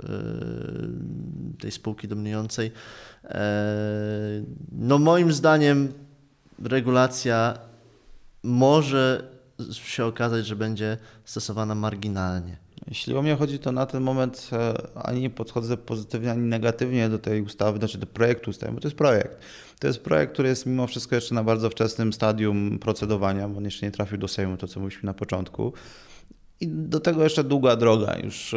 [1.60, 2.72] tej spółki dominującej.
[3.24, 5.94] E, no moim zdaniem
[6.64, 7.58] regulacja
[8.44, 9.35] może
[9.74, 12.58] się okazać, że będzie stosowana marginalnie.
[12.88, 17.10] Jeśli o mnie chodzi, to na ten moment e, ani nie podchodzę pozytywnie, ani negatywnie
[17.10, 19.38] do tej ustawy, znaczy do projektu ustawy, bo to jest projekt.
[19.80, 23.66] To jest projekt, który jest mimo wszystko jeszcze na bardzo wczesnym stadium procedowania, bo on
[23.66, 25.74] jeszcze nie trafił do Sejmu, to co mówiliśmy na początku.
[26.62, 28.18] I do tego jeszcze długa droga.
[28.24, 28.54] Już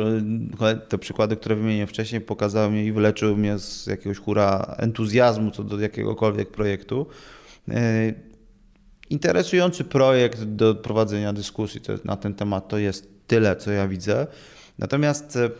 [0.60, 5.50] e, te przykłady, które wymieniłem wcześniej, pokazały mnie i wyleczyły mnie z jakiegoś hura entuzjazmu
[5.50, 7.06] co do jakiegokolwiek projektu.
[9.10, 14.26] Interesujący projekt do prowadzenia dyskusji na ten temat to jest tyle, co ja widzę.
[14.78, 15.50] Natomiast e,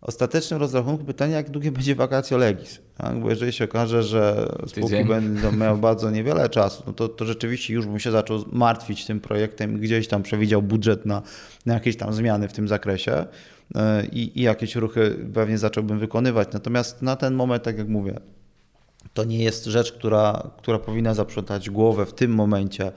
[0.00, 2.80] ostatecznym rozrachunku pytanie, jak długie będzie vacatio legis.
[2.96, 3.20] Tak?
[3.20, 5.08] Bo jeżeli się okaże, że spółki Tydzień.
[5.08, 9.20] będą miały bardzo niewiele czasu, no to, to rzeczywiście już bym się zaczął martwić tym
[9.20, 11.22] projektem i gdzieś tam przewidział budżet na,
[11.66, 13.24] na jakieś tam zmiany w tym zakresie
[13.74, 16.48] e, i, i jakieś ruchy pewnie zacząłbym wykonywać.
[16.52, 18.20] Natomiast na ten moment, tak jak mówię,
[19.14, 22.92] to nie jest rzecz, która, która powinna zaprzątać głowę w tym momencie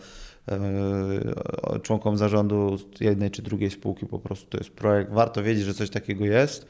[0.52, 5.12] E, członkom zarządu jednej czy drugiej spółki po prostu to jest projekt.
[5.12, 6.68] Warto wiedzieć, że coś takiego jest,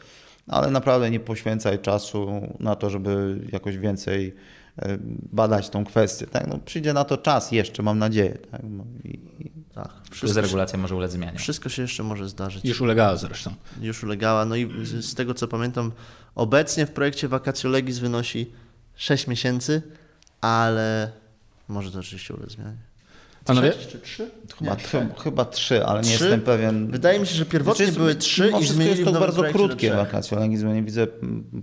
[0.47, 4.35] ale naprawdę nie poświęcaj czasu na to, żeby jakoś więcej
[4.79, 4.97] e,
[5.31, 6.27] badać tą kwestię.
[6.27, 6.47] Tak?
[6.47, 8.37] No, przyjdzie na to czas jeszcze, mam nadzieję.
[8.51, 8.61] Tak?
[8.69, 9.19] No I,
[9.73, 9.89] tak.
[10.11, 11.39] Wszystko regulacja może ulec zmianie.
[11.39, 12.65] Wszystko się jeszcze może zdarzyć.
[12.65, 13.53] Już ulegała zresztą.
[13.81, 14.45] Już ulegała.
[14.45, 15.91] No i z tego co pamiętam,
[16.35, 18.51] obecnie w projekcie Vacatio Legis wynosi
[18.95, 19.81] 6 miesięcy,
[20.41, 21.11] ale
[21.67, 22.77] może to oczywiście ulec zmianie.
[23.45, 23.71] Panowie?
[23.91, 24.29] czy trzy?
[24.59, 26.23] Chyba, chyba, chyba trzy, ale nie trzy?
[26.23, 26.91] jestem pewien.
[26.91, 30.39] Wydaje mi się, że pierwotnie znaczy, były trzy i zmienili jest to bardzo krótkie wakacje
[30.39, 30.73] legizmu.
[30.73, 31.07] Nie widzę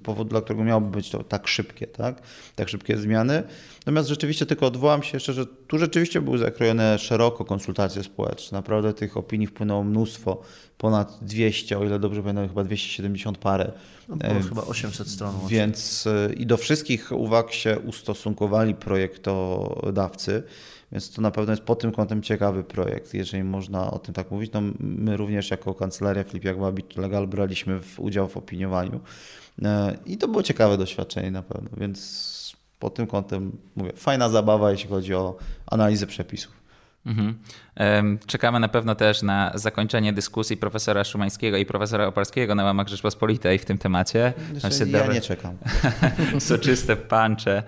[0.02, 2.22] powodu, dla którego miałoby być to tak szybkie, tak?
[2.56, 3.42] Tak szybkie zmiany.
[3.78, 8.58] Natomiast rzeczywiście tylko odwołam się jeszcze, że tu rzeczywiście były zakrojone szeroko konsultacje społeczne.
[8.58, 10.42] Naprawdę tych opinii wpłynęło mnóstwo.
[10.78, 13.72] Ponad 200, o ile dobrze pamiętam, chyba 270 parę.
[14.08, 15.34] No, było e, chyba 800 stron.
[15.48, 20.42] Więc e, i do wszystkich uwag się ustosunkowali projektodawcy.
[20.92, 24.30] Więc to na pewno jest pod tym kątem ciekawy projekt, jeżeli można o tym tak
[24.30, 24.52] mówić.
[24.52, 29.00] No, my również jako kancelaria Flip Babit Legal braliśmy w udział w opiniowaniu
[29.62, 34.70] e, i to było ciekawe doświadczenie na pewno, więc pod tym kątem mówię, fajna zabawa,
[34.70, 35.36] jeśli chodzi o
[35.66, 36.62] analizę przepisów.
[37.06, 37.38] Mhm.
[38.26, 43.58] Czekamy na pewno też na zakończenie dyskusji profesora Szumańskiego i profesora Opalskiego na łamach Rzeczpospolitej
[43.58, 44.32] w tym temacie.
[44.56, 45.56] Znaczy, ja nie czekam.
[46.38, 47.62] Soczyste pancze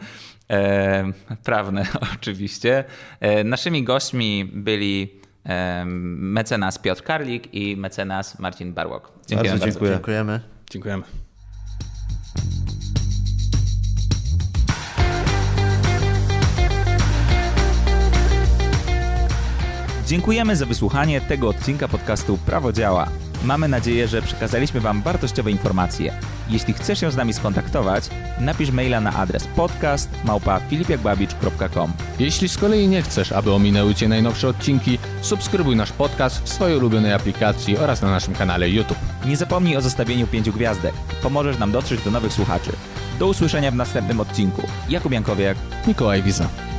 [0.51, 1.13] e,
[1.45, 2.85] prawne oczywiście.
[3.21, 9.13] E, naszymi gośćmi byli e, mecenas Piotr Karlik i mecenas Marcin Barłok.
[9.27, 9.73] Dziękujemy bardzo.
[9.73, 9.91] Dziękuję.
[9.93, 10.41] Dziękujemy.
[10.71, 11.03] Dziękujemy.
[20.07, 23.24] Dziękujemy za wysłuchanie tego odcinka podcastu Prawo Działa.
[23.45, 26.15] Mamy nadzieję, że przekazaliśmy Wam wartościowe informacje.
[26.51, 30.11] Jeśli chcesz się z nami skontaktować, napisz maila na adres podcast
[32.19, 36.77] Jeśli z kolei nie chcesz, aby ominęły Cię najnowsze odcinki, subskrybuj nasz podcast w swojej
[36.77, 38.99] ulubionej aplikacji oraz na naszym kanale YouTube.
[39.27, 40.95] Nie zapomnij o zostawieniu pięciu gwiazdek.
[41.23, 42.73] Pomożesz nam dotrzeć do nowych słuchaczy.
[43.19, 44.63] Do usłyszenia w następnym odcinku.
[44.89, 45.57] Jakub Jankowiak,
[45.87, 46.74] Mikołaj Wiza.